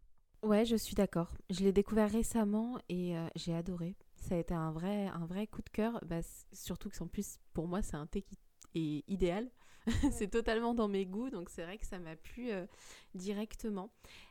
Ouais, 0.43 0.65
je 0.65 0.77
suis 0.77 0.95
d'accord. 0.95 1.35
Je 1.51 1.61
l'ai 1.65 1.73
découvert 1.73 2.11
récemment 2.11 2.79
et 2.89 3.15
j'ai 3.37 3.55
adoré 3.55 3.95
ça 4.21 4.35
a 4.35 4.39
été 4.39 4.55
un 4.55 4.71
vrai, 4.71 5.07
un 5.09 5.27
vrai 5.27 5.47
coup 5.47 5.63
de 5.63 5.71
cœur. 5.71 6.01
Bah, 6.07 6.21
surtout 6.53 6.89
que 6.89 7.03
en 7.03 7.09
plus, 7.09 7.39
pour 7.53 7.69
moi, 7.69 7.83
c'est 7.83 7.97
un 7.97 8.07
thé 8.07 8.23
qui 8.23 8.39
est 8.75 9.05
idéal. 9.09 9.51
c'est 10.13 10.29
totalement 10.29 10.75
dans 10.75 10.89
mes 10.89 11.07
goûts, 11.07 11.31
donc 11.31 11.49
c'est 11.49 11.63
vrai 11.63 11.79
que 11.79 11.87
ça 11.87 11.99
m'a 11.99 12.17
plu 12.17 12.51
euh, 12.51 12.67
directement. 13.15 13.91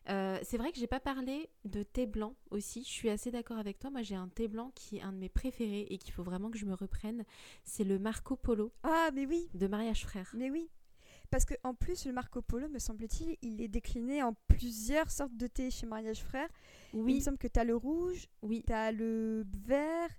Euh, 0.09 0.37
c'est 0.43 0.57
vrai 0.57 0.71
que 0.71 0.77
j'ai 0.77 0.87
pas 0.87 0.99
parlé 0.99 1.49
de 1.65 1.83
thé 1.83 2.05
blanc 2.05 2.35
aussi. 2.51 2.83
Je 2.83 2.89
suis 2.89 3.09
assez 3.09 3.31
d'accord 3.31 3.57
avec 3.57 3.79
toi. 3.79 3.89
Moi, 3.89 4.03
j'ai 4.03 4.15
un 4.15 4.27
thé 4.27 4.47
blanc 4.47 4.71
qui 4.75 4.97
est 4.97 5.01
un 5.01 5.11
de 5.13 5.17
mes 5.17 5.29
préférés 5.29 5.87
et 5.89 5.97
qu'il 5.97 6.13
faut 6.13 6.23
vraiment 6.23 6.51
que 6.51 6.57
je 6.57 6.65
me 6.65 6.73
reprenne. 6.73 7.23
C'est 7.63 7.83
le 7.83 7.99
Marco 7.99 8.35
Polo. 8.35 8.71
Ah, 8.83 9.09
mais 9.13 9.25
oui. 9.25 9.49
De 9.53 9.67
Mariage 9.67 10.05
Frère. 10.05 10.31
Mais 10.37 10.49
oui. 10.51 10.69
Parce 11.29 11.45
qu'en 11.45 11.73
plus, 11.73 12.05
le 12.05 12.13
Marco 12.13 12.41
Polo, 12.41 12.69
me 12.69 12.79
semble-t-il, 12.79 13.37
il 13.41 13.61
est 13.61 13.67
décliné 13.67 14.23
en 14.23 14.33
plusieurs 14.47 15.11
sortes 15.11 15.35
de 15.35 15.47
thé 15.47 15.69
chez 15.71 15.85
Mariage 15.85 16.23
Frère. 16.23 16.49
Oui. 16.93 17.13
Il 17.13 17.15
me 17.17 17.21
semble 17.21 17.37
que 17.37 17.47
tu 17.47 17.59
as 17.59 17.63
le 17.63 17.75
rouge, 17.75 18.27
oui. 18.41 18.63
tu 18.65 18.73
as 18.73 18.91
le 18.91 19.45
vert. 19.65 20.09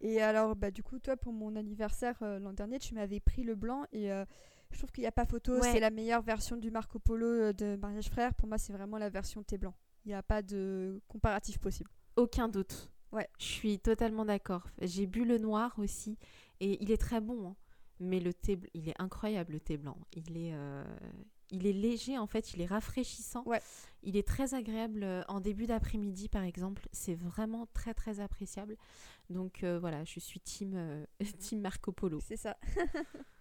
Et 0.00 0.20
alors, 0.20 0.56
bah, 0.56 0.70
du 0.70 0.82
coup, 0.82 0.98
toi, 0.98 1.16
pour 1.16 1.32
mon 1.32 1.56
anniversaire 1.56 2.16
euh, 2.22 2.38
l'an 2.38 2.52
dernier, 2.52 2.78
tu 2.78 2.94
m'avais 2.94 3.20
pris 3.20 3.44
le 3.44 3.54
blanc. 3.54 3.84
Et 3.92 4.12
euh, 4.12 4.24
je 4.70 4.78
trouve 4.78 4.90
qu'il 4.90 5.02
n'y 5.02 5.08
a 5.08 5.12
pas 5.12 5.24
photo. 5.24 5.60
C'est 5.62 5.80
la 5.80 5.90
meilleure 5.90 6.22
version 6.22 6.56
du 6.56 6.70
Marco 6.70 6.98
Polo 6.98 7.26
euh, 7.26 7.52
de 7.52 7.76
Mariage 7.76 8.08
Frère. 8.08 8.34
Pour 8.34 8.48
moi, 8.48 8.58
c'est 8.58 8.72
vraiment 8.72 8.98
la 8.98 9.08
version 9.08 9.42
thé 9.42 9.58
blanc. 9.58 9.74
Il 10.04 10.08
n'y 10.08 10.14
a 10.14 10.22
pas 10.22 10.42
de 10.42 11.00
comparatif 11.08 11.58
possible. 11.58 11.90
Aucun 12.16 12.48
doute. 12.48 12.90
Ouais. 13.12 13.28
Je 13.38 13.44
suis 13.44 13.78
totalement 13.78 14.24
d'accord. 14.24 14.66
J'ai 14.80 15.06
bu 15.06 15.24
le 15.24 15.38
noir 15.38 15.74
aussi. 15.78 16.18
Et 16.60 16.82
il 16.82 16.90
est 16.90 16.96
très 16.96 17.20
bon. 17.20 17.48
Hein. 17.48 17.56
Mais 17.98 18.20
le 18.20 18.34
thé, 18.34 18.58
il 18.74 18.88
est 18.88 19.00
incroyable 19.00 19.54
le 19.54 19.60
thé 19.60 19.76
blanc. 19.76 19.96
Il 20.12 20.36
est, 20.36 20.52
euh, 20.52 20.84
il 21.50 21.66
est 21.66 21.72
léger 21.72 22.18
en 22.18 22.26
fait, 22.26 22.54
il 22.54 22.60
est 22.60 22.66
rafraîchissant. 22.66 23.42
Ouais. 23.46 23.62
Il 24.02 24.16
est 24.16 24.26
très 24.26 24.54
agréable 24.54 25.02
euh, 25.02 25.22
en 25.28 25.40
début 25.40 25.66
d'après-midi 25.66 26.28
par 26.28 26.42
exemple. 26.42 26.88
C'est 26.92 27.14
vraiment 27.14 27.66
très 27.72 27.94
très 27.94 28.20
appréciable. 28.20 28.76
Donc 29.30 29.64
euh, 29.64 29.78
voilà, 29.78 30.04
je 30.04 30.20
suis 30.20 30.40
team, 30.40 31.06
team 31.38 31.60
Marco 31.60 31.92
Polo. 31.92 32.20
C'est 32.20 32.36
ça. 32.36 32.56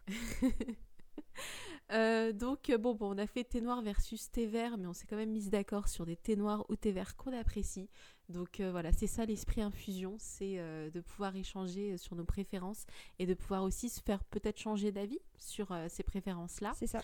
donc 2.33 2.71
bon, 2.79 2.95
bon, 2.95 3.13
on 3.13 3.17
a 3.17 3.27
fait 3.27 3.43
thé 3.43 3.59
noir 3.59 3.81
versus 3.81 4.31
thé 4.31 4.47
vert, 4.47 4.77
mais 4.77 4.87
on 4.87 4.93
s'est 4.93 5.05
quand 5.05 5.17
même 5.17 5.31
mis 5.31 5.49
d'accord 5.49 5.89
sur 5.89 6.05
des 6.05 6.15
thés 6.15 6.37
noirs 6.37 6.65
ou 6.69 6.77
thé 6.77 6.93
verts 6.93 7.17
qu'on 7.17 7.33
apprécie. 7.33 7.89
Donc 8.29 8.59
euh, 8.59 8.71
voilà, 8.71 8.91
c'est 8.91 9.07
ça 9.07 9.25
l'esprit 9.25 9.61
infusion, 9.61 10.15
c'est 10.17 10.55
euh, 10.57 10.89
de 10.89 10.99
pouvoir 10.99 11.35
échanger 11.35 11.93
euh, 11.93 11.97
sur 11.97 12.15
nos 12.15 12.23
préférences 12.23 12.85
et 13.19 13.25
de 13.25 13.33
pouvoir 13.33 13.63
aussi 13.63 13.89
se 13.89 14.01
faire 14.01 14.23
peut-être 14.23 14.59
changer 14.59 14.91
d'avis 14.91 15.19
sur 15.37 15.75
ces 15.89 16.03
préférences-là. 16.03 16.73
C'est 16.75 16.87
ça. 16.87 17.01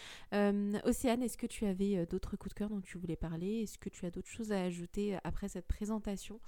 Océane, 0.85 1.21
est-ce 1.21 1.37
que 1.37 1.45
tu 1.45 1.65
avais 1.65 2.05
d'autres 2.05 2.37
coups 2.37 2.55
de 2.55 2.59
cœur 2.59 2.69
dont 2.69 2.81
tu 2.81 2.97
voulais 2.97 3.17
parler? 3.17 3.61
Est-ce 3.61 3.77
que 3.77 3.89
tu 3.89 4.05
as 4.05 4.11
d'autres 4.11 4.29
choses 4.29 4.51
à 4.51 4.61
ajouter 4.61 5.17
après 5.23 5.49
cette 5.49 5.67
présentation 5.67 6.39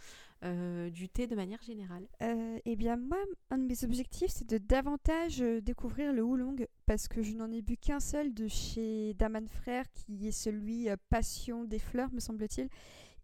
du 0.42 1.10
thé 1.10 1.28
de 1.28 1.36
manière 1.36 1.62
générale? 1.62 2.08
Eh 2.66 2.76
bien 2.78 2.96
moi, 2.96 3.18
un 3.52 3.58
de 3.58 3.66
mes 3.66 3.84
objectifs, 3.84 4.32
c'est 4.32 4.50
de 4.50 4.58
davantage 4.58 5.40
découvrir 5.40 6.14
le 6.14 6.24
oolong 6.24 6.66
parce 6.86 7.08
que 7.08 7.22
je 7.22 7.34
n'en 7.34 7.52
ai 7.52 7.62
bu 7.62 7.76
qu'un 7.76 8.00
seul 8.00 8.34
de 8.34 8.48
chez 8.48 9.14
Daman 9.16 9.48
Frère 9.48 9.86
qui 9.94 10.28
est 10.28 10.32
celui 10.32 10.88
Passion 11.10 11.66
des 11.66 11.80
fleurs, 11.80 12.12
me 12.14 12.22
semble-t-il 12.22 12.70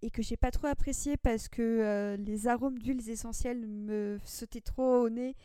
et 0.01 0.09
que 0.09 0.21
j'ai 0.21 0.37
pas 0.37 0.51
trop 0.51 0.67
apprécié 0.67 1.17
parce 1.17 1.47
que 1.47 1.61
euh, 1.61 2.17
les 2.17 2.47
arômes 2.47 2.79
d'huiles 2.79 3.09
essentielles 3.09 3.65
me 3.65 4.19
sautaient 4.23 4.61
trop 4.61 5.03
au 5.03 5.09
nez, 5.09 5.35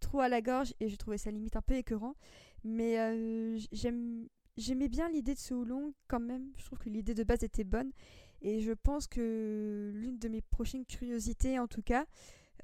trop 0.00 0.20
à 0.20 0.28
la 0.28 0.40
gorge 0.40 0.74
et 0.80 0.88
je 0.88 0.96
trouvais 0.96 1.18
ça 1.18 1.30
limite 1.30 1.56
un 1.56 1.62
peu 1.62 1.74
écœurant. 1.74 2.14
Mais 2.64 2.98
euh, 2.98 3.58
j'aimais 3.72 4.88
bien 4.88 5.08
l'idée 5.08 5.34
de 5.34 5.38
ce 5.38 5.54
houlon 5.54 5.94
quand 6.08 6.20
même. 6.20 6.52
Je 6.56 6.64
trouve 6.64 6.78
que 6.78 6.90
l'idée 6.90 7.14
de 7.14 7.24
base 7.24 7.42
était 7.42 7.64
bonne 7.64 7.90
et 8.40 8.60
je 8.60 8.72
pense 8.72 9.06
que 9.06 9.92
l'une 9.94 10.18
de 10.18 10.28
mes 10.28 10.42
prochaines 10.42 10.84
curiosités 10.84 11.58
en 11.58 11.66
tout 11.66 11.82
cas, 11.82 12.06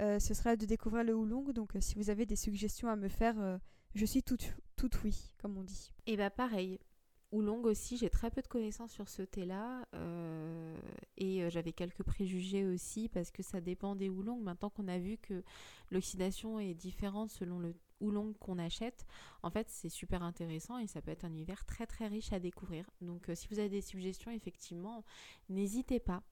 euh, 0.01 0.19
ce 0.19 0.35
sera 0.35 0.57
de 0.57 0.67
découvrir 0.67 1.05
le 1.05 1.15
houlong. 1.15 1.53
Donc 1.53 1.73
si 1.81 1.95
vous 1.95 2.11
avez 2.11 2.27
des 2.27 2.37
suggestions 2.37 2.89
à 2.89 2.97
me 2.97 3.09
faire, 3.09 3.59
je 3.95 4.05
suis 4.05 4.23
toute, 4.23 4.55
toute 4.77 5.03
oui, 5.03 5.33
comme 5.41 5.57
on 5.57 5.65
dit. 5.65 5.93
Et 6.07 6.17
bah 6.17 6.31
pareil, 6.31 6.79
Oolong 7.31 7.63
aussi, 7.65 7.99
j'ai 7.99 8.09
très 8.09 8.31
peu 8.31 8.41
de 8.41 8.47
connaissances 8.47 8.93
sur 8.93 9.09
ce 9.09 9.21
thé-là 9.21 9.87
euh, 9.95 10.79
et 11.19 11.43
euh, 11.43 11.51
j'avais 11.51 11.73
quelques 11.73 12.03
préjugés 12.03 12.65
aussi 12.65 13.11
parce 13.11 13.31
que 13.31 13.43
ça 13.43 13.61
dépend 13.61 13.97
des 13.97 14.09
oolongs. 14.09 14.41
Maintenant 14.41 14.71
qu'on 14.71 14.89
a 14.89 14.99
vu 14.99 15.19
que 15.19 15.43
l'oxydation 15.91 16.59
est 16.59 16.73
différente 16.73 17.31
selon 17.31 17.59
le 17.59 17.75
oolong 18.01 18.33
qu'on 18.39 18.59
achète, 18.59 19.05
en 19.43 19.51
fait 19.51 19.69
c'est 19.69 19.89
super 19.89 20.23
intéressant 20.23 20.79
et 20.79 20.87
ça 20.87 21.03
peut 21.03 21.11
être 21.11 21.25
un 21.25 21.33
univers 21.33 21.67
très 21.67 21.85
très 21.85 22.07
riche 22.07 22.33
à 22.33 22.41
découvrir. 22.41 22.89
Donc 23.03 23.29
euh, 23.29 23.35
si 23.35 23.47
vous 23.49 23.59
avez 23.59 23.69
des 23.69 23.83
suggestions, 23.83 24.31
effectivement, 24.31 25.05
n'hésitez 25.51 26.01
pas. 26.01 26.23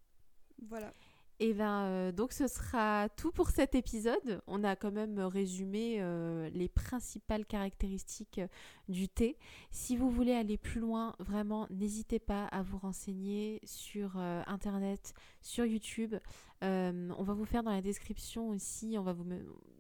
Voilà. 0.62 0.94
Et 1.38 1.53
ben 1.53 1.83
euh, 1.85 2.12
donc 2.12 2.33
ce 2.33 2.46
sera 2.49 3.11
tout 3.11 3.31
pour 3.31 3.51
cet 3.51 3.75
épisode. 3.75 4.40
On 4.46 4.64
a 4.64 4.75
quand 4.75 4.90
même 4.90 5.18
résumé 5.20 5.96
euh, 6.01 6.49
les 6.55 6.68
principales 6.68 7.44
caractéristiques 7.44 8.40
du 8.88 9.09
thé. 9.09 9.37
Si 9.70 9.96
vous 9.96 10.11
voulez 10.11 10.33
aller 10.33 10.57
plus 10.57 10.81
loin, 10.81 11.14
vraiment 11.18 11.66
n'hésitez 11.68 12.18
pas 12.18 12.46
à 12.46 12.62
vous 12.62 12.79
renseigner 12.79 13.61
sur 13.64 14.14
euh, 14.16 14.42
internet, 14.46 15.12
sur 15.42 15.66
YouTube. 15.66 16.14
on 16.62 17.22
va 17.22 17.35
vous 17.35 17.44
faire 17.44 17.62
dans 17.62 17.72
la 17.72 17.83
description 17.83 18.49
aussi, 18.49 18.96
on 18.99 19.03
va 19.03 19.12
vous 19.12 19.27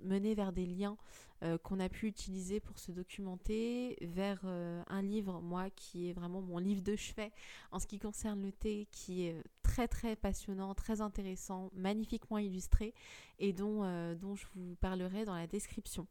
mener 0.04 0.34
vers 0.34 0.52
des 0.52 0.66
liens 0.66 0.98
euh, 1.42 1.58
qu'on 1.58 1.80
a 1.80 1.88
pu 1.90 2.06
utiliser 2.06 2.60
pour 2.60 2.78
se 2.78 2.92
documenter 2.92 3.98
vers 4.00 4.40
euh, 4.44 4.82
un 4.88 5.02
livre, 5.02 5.42
moi, 5.42 5.68
qui 5.70 6.08
est 6.08 6.12
vraiment 6.14 6.40
mon 6.40 6.56
livre 6.56 6.80
de 6.80 6.96
chevet 6.96 7.30
en 7.72 7.78
ce 7.78 7.86
qui 7.86 7.98
concerne 7.98 8.42
le 8.42 8.52
thé, 8.52 8.88
qui 8.90 9.24
est 9.24 9.42
très 9.62 9.86
très 9.86 10.16
passionnant, 10.16 10.74
très 10.74 11.02
intéressant, 11.02 11.70
magnifiquement 11.74 12.38
illustré 12.38 12.94
et 13.38 13.52
dont, 13.52 13.84
euh, 13.84 14.14
dont 14.14 14.34
je 14.34 14.46
vous 14.54 14.76
parlerai 14.76 15.26
dans 15.26 15.34
la 15.34 15.46
description. 15.46 16.06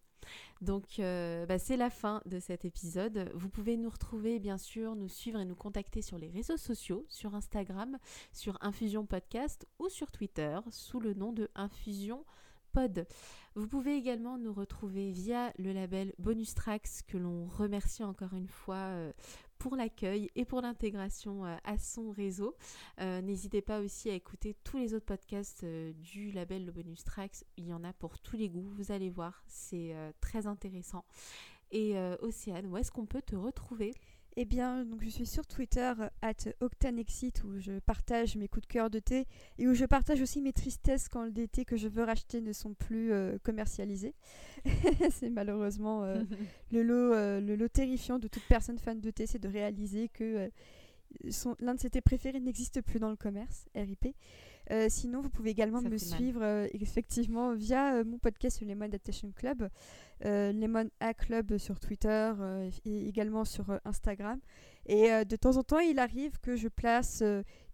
Donc 0.61 0.95
bah, 0.97 1.59
c'est 1.59 1.77
la 1.77 1.91
fin 1.91 2.21
de 2.25 2.39
cet 2.39 2.65
épisode. 2.65 3.31
Vous 3.35 3.47
pouvez 3.47 3.77
nous 3.77 3.91
retrouver 3.91 4.39
bien 4.39 4.57
sûr, 4.57 4.95
nous 4.95 5.07
suivre 5.07 5.39
et 5.39 5.45
nous 5.45 5.55
contacter 5.55 6.01
sur 6.01 6.17
les 6.17 6.29
réseaux 6.29 6.57
sociaux, 6.57 7.05
sur 7.09 7.35
Instagram, 7.35 7.99
sur 8.31 8.57
Infusion 8.61 9.05
Podcast 9.05 9.67
ou 9.77 9.88
sur 9.88 10.11
Twitter 10.11 10.57
sous 10.71 10.99
le 10.99 11.13
nom 11.13 11.31
de 11.31 11.47
Infusion 11.53 12.25
vous 13.55 13.67
pouvez 13.67 13.95
également 13.95 14.38
nous 14.38 14.53
retrouver 14.53 15.11
via 15.11 15.53
le 15.57 15.71
label 15.71 16.13
Bonus 16.19 16.53
Tracks 16.55 17.03
que 17.07 17.17
l'on 17.17 17.47
remercie 17.47 18.03
encore 18.03 18.33
une 18.33 18.49
fois 18.49 18.75
euh, 18.75 19.13
pour 19.59 19.77
l'accueil 19.77 20.29
et 20.35 20.43
pour 20.43 20.61
l'intégration 20.61 21.45
euh, 21.45 21.55
à 21.63 21.77
son 21.77 22.11
réseau. 22.11 22.57
Euh, 22.99 23.21
n'hésitez 23.21 23.61
pas 23.61 23.79
aussi 23.79 24.09
à 24.09 24.13
écouter 24.13 24.57
tous 24.65 24.77
les 24.77 24.93
autres 24.93 25.05
podcasts 25.05 25.63
du 25.63 26.31
label 26.31 26.69
Bonus 26.71 27.05
Tracks. 27.05 27.45
Il 27.55 27.65
y 27.65 27.73
en 27.73 27.85
a 27.85 27.93
pour 27.93 28.19
tous 28.19 28.35
les 28.35 28.49
goûts, 28.49 28.73
vous 28.75 28.91
allez 28.91 29.09
voir, 29.09 29.41
c'est 29.47 29.95
très 30.19 30.47
intéressant. 30.47 31.05
Et 31.71 31.97
Océane, 32.19 32.67
où 32.67 32.77
est-ce 32.77 32.91
qu'on 32.91 33.05
peut 33.05 33.21
te 33.21 33.35
retrouver? 33.35 33.93
Eh 34.37 34.45
bien, 34.45 34.83
donc 34.83 35.01
je 35.01 35.09
suis 35.09 35.25
sur 35.25 35.47
Twitter 35.47 35.93
at 36.21 36.33
Octanexit 36.59 37.43
où 37.45 37.57
je 37.57 37.79
partage 37.79 38.35
mes 38.35 38.49
coups 38.49 38.67
de 38.67 38.73
cœur 38.73 38.89
de 38.89 38.99
thé 38.99 39.27
et 39.57 39.67
où 39.67 39.73
je 39.73 39.85
partage 39.85 40.21
aussi 40.21 40.41
mes 40.41 40.51
tristesses 40.51 41.07
quand 41.07 41.23
les 41.23 41.47
thés 41.47 41.63
que 41.63 41.77
je 41.77 41.87
veux 41.87 42.03
racheter 42.03 42.41
ne 42.41 42.51
sont 42.51 42.73
plus 42.73 43.13
euh, 43.13 43.37
commercialisés. 43.43 44.13
c'est 45.11 45.29
malheureusement 45.29 46.03
euh, 46.03 46.21
le, 46.71 46.83
lot, 46.83 47.13
euh, 47.13 47.39
le 47.39 47.55
lot 47.55 47.69
terrifiant 47.69 48.19
de 48.19 48.27
toute 48.27 48.43
personne 48.43 48.77
fan 48.77 48.99
de 48.99 49.09
thé, 49.09 49.25
c'est 49.25 49.39
de 49.39 49.47
réaliser 49.47 50.09
que 50.09 50.49
l'un 51.59 51.75
de 51.75 51.79
ses 51.79 51.89
thés 51.89 52.01
préférés 52.01 52.41
n'existe 52.41 52.81
plus 52.81 52.99
dans 52.99 53.09
le 53.09 53.15
commerce, 53.15 53.69
RIP. 53.73 54.07
Euh, 54.71 54.88
sinon, 54.89 55.21
vous 55.21 55.30
pouvez 55.30 55.51
également 55.51 55.82
me 55.82 55.97
suivre 55.97 56.41
euh, 56.41 56.67
effectivement 56.73 57.54
via 57.54 57.95
euh, 57.95 58.04
mon 58.04 58.17
podcast 58.17 58.62
Lemon 58.62 58.86
Adaptation 58.86 59.32
Club, 59.36 59.69
Lemon 60.23 60.89
A 61.01 61.13
Club 61.13 61.58
sur 61.58 61.80
Twitter 61.80 62.34
et 62.86 63.08
également 63.08 63.43
sur 63.43 63.80
Instagram. 63.84 64.39
Et 64.88 65.10
de 65.25 65.36
temps 65.36 65.58
en 65.58 65.63
temps, 65.63 65.80
il 65.80 65.99
arrive 65.99 66.39
que 66.39 66.56
je 66.56 66.69
place 66.69 67.21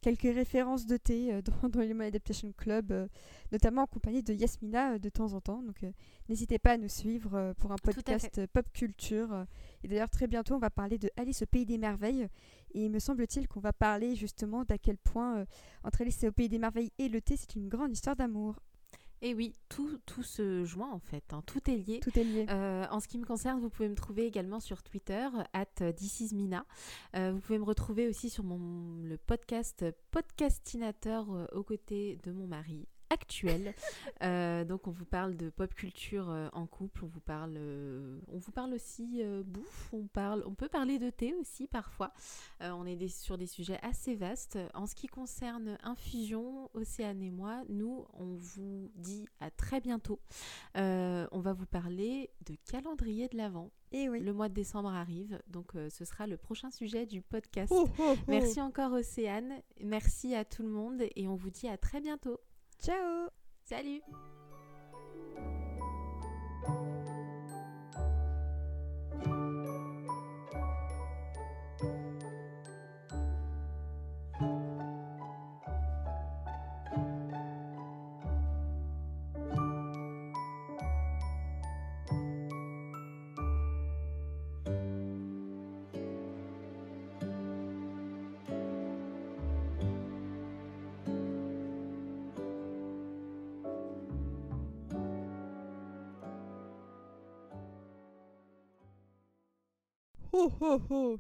quelques 0.01 0.21
références 0.23 0.87
de 0.87 0.97
thé 0.97 1.39
dans, 1.61 1.69
dans 1.69 1.81
Lemon 1.81 2.05
Adaptation 2.05 2.51
Club, 2.57 3.07
notamment 3.51 3.83
en 3.83 3.87
compagnie 3.87 4.23
de 4.23 4.33
Yasmina 4.33 4.97
de 4.97 5.09
temps 5.09 5.33
en 5.33 5.39
temps. 5.39 5.61
Donc 5.61 5.85
n'hésitez 6.29 6.57
pas 6.57 6.71
à 6.71 6.77
nous 6.77 6.89
suivre 6.89 7.53
pour 7.59 7.71
un 7.71 7.77
podcast 7.77 8.45
pop 8.47 8.65
culture. 8.73 9.45
Et 9.83 9.87
d'ailleurs, 9.87 10.09
très 10.09 10.25
bientôt, 10.27 10.55
on 10.55 10.59
va 10.59 10.71
parler 10.71 10.97
de 10.97 11.11
Alice 11.17 11.43
au 11.43 11.45
Pays 11.45 11.65
des 11.65 11.77
Merveilles. 11.77 12.27
Et 12.73 12.85
il 12.85 12.91
me 12.91 12.99
semble-t-il 12.99 13.47
qu'on 13.47 13.59
va 13.59 13.73
parler 13.73 14.15
justement 14.15 14.63
d'à 14.63 14.77
quel 14.77 14.97
point 14.97 15.45
entre 15.83 16.01
Alice 16.01 16.23
au 16.23 16.31
Pays 16.31 16.49
des 16.49 16.59
Merveilles 16.59 16.91
et 16.97 17.09
le 17.09 17.21
thé, 17.21 17.35
c'est 17.37 17.55
une 17.55 17.67
grande 17.67 17.91
histoire 17.91 18.15
d'amour. 18.15 18.55
Et 19.23 19.35
oui, 19.35 19.53
tout, 19.69 19.99
tout 20.07 20.23
se 20.23 20.65
joint 20.65 20.91
en 20.91 20.99
fait, 20.99 21.23
hein. 21.31 21.43
tout 21.45 21.69
est 21.69 21.77
lié. 21.77 21.99
Tout 21.99 22.17
est 22.17 22.23
lié. 22.23 22.47
Euh, 22.49 22.87
en 22.89 22.99
ce 22.99 23.07
qui 23.07 23.19
me 23.19 23.25
concerne, 23.25 23.59
vous 23.59 23.69
pouvez 23.69 23.87
me 23.87 23.95
trouver 23.95 24.25
également 24.25 24.59
sur 24.59 24.81
Twitter, 24.81 25.27
at 25.53 25.93
Mina. 26.31 26.65
Euh, 27.15 27.31
vous 27.31 27.39
pouvez 27.39 27.59
me 27.59 27.63
retrouver 27.63 28.07
aussi 28.07 28.31
sur 28.31 28.43
mon, 28.43 29.03
le 29.03 29.17
podcast 29.17 29.85
Podcastinateur 30.09 31.31
euh, 31.31 31.45
aux 31.53 31.63
côtés 31.63 32.17
de 32.23 32.31
mon 32.31 32.47
mari, 32.47 32.87
actuelle. 33.11 33.75
Euh, 34.23 34.63
donc 34.63 34.87
on 34.87 34.91
vous 34.91 35.05
parle 35.05 35.35
de 35.35 35.49
pop 35.49 35.73
culture 35.73 36.29
euh, 36.29 36.47
en 36.53 36.65
couple, 36.65 37.03
on 37.03 37.07
vous 37.07 37.19
parle, 37.19 37.55
euh, 37.57 38.19
on 38.29 38.37
vous 38.37 38.51
parle 38.51 38.73
aussi 38.73 39.21
bouffe, 39.45 39.89
on 39.93 40.07
parle, 40.07 40.43
on 40.45 40.53
peut 40.53 40.69
parler 40.69 40.97
de 40.97 41.09
thé 41.09 41.33
aussi 41.35 41.67
parfois. 41.67 42.13
on 42.61 42.85
est 42.85 43.07
sur 43.07 43.37
des 43.37 43.47
sujets 43.47 43.79
assez 43.81 44.15
vastes. 44.15 44.57
En 44.73 44.85
ce 44.85 44.95
qui 44.95 45.07
concerne 45.07 45.77
Infusion, 45.83 46.69
Océane 46.73 47.21
et 47.21 47.31
moi, 47.31 47.63
nous 47.69 48.05
on 48.13 48.35
vous 48.35 48.91
dit 48.95 49.25
à 49.39 49.51
très 49.51 49.81
bientôt. 49.81 50.19
on 50.75 51.39
va 51.39 51.53
vous 51.53 51.65
parler 51.65 52.29
de 52.45 52.55
calendrier 52.69 53.27
de 53.27 53.37
l'avant. 53.37 53.71
Et 53.93 54.07
oui. 54.07 54.21
Le 54.21 54.31
mois 54.31 54.47
de 54.47 54.53
décembre 54.53 54.93
arrive, 54.93 55.41
donc 55.47 55.73
ce 55.89 56.05
sera 56.05 56.25
le 56.25 56.37
prochain 56.37 56.71
sujet 56.71 57.05
du 57.05 57.21
podcast. 57.21 57.73
Merci 58.27 58.61
encore 58.61 58.93
Océane, 58.93 59.61
merci 59.81 60.33
à 60.33 60.45
tout 60.45 60.63
le 60.63 60.69
monde 60.69 61.01
et 61.15 61.27
on 61.27 61.35
vous 61.35 61.49
dit 61.49 61.67
à 61.67 61.77
très 61.77 61.99
bientôt. 61.99 62.39
Ciao. 62.81 63.29
Salut 63.63 64.01
Huh. 100.61 101.17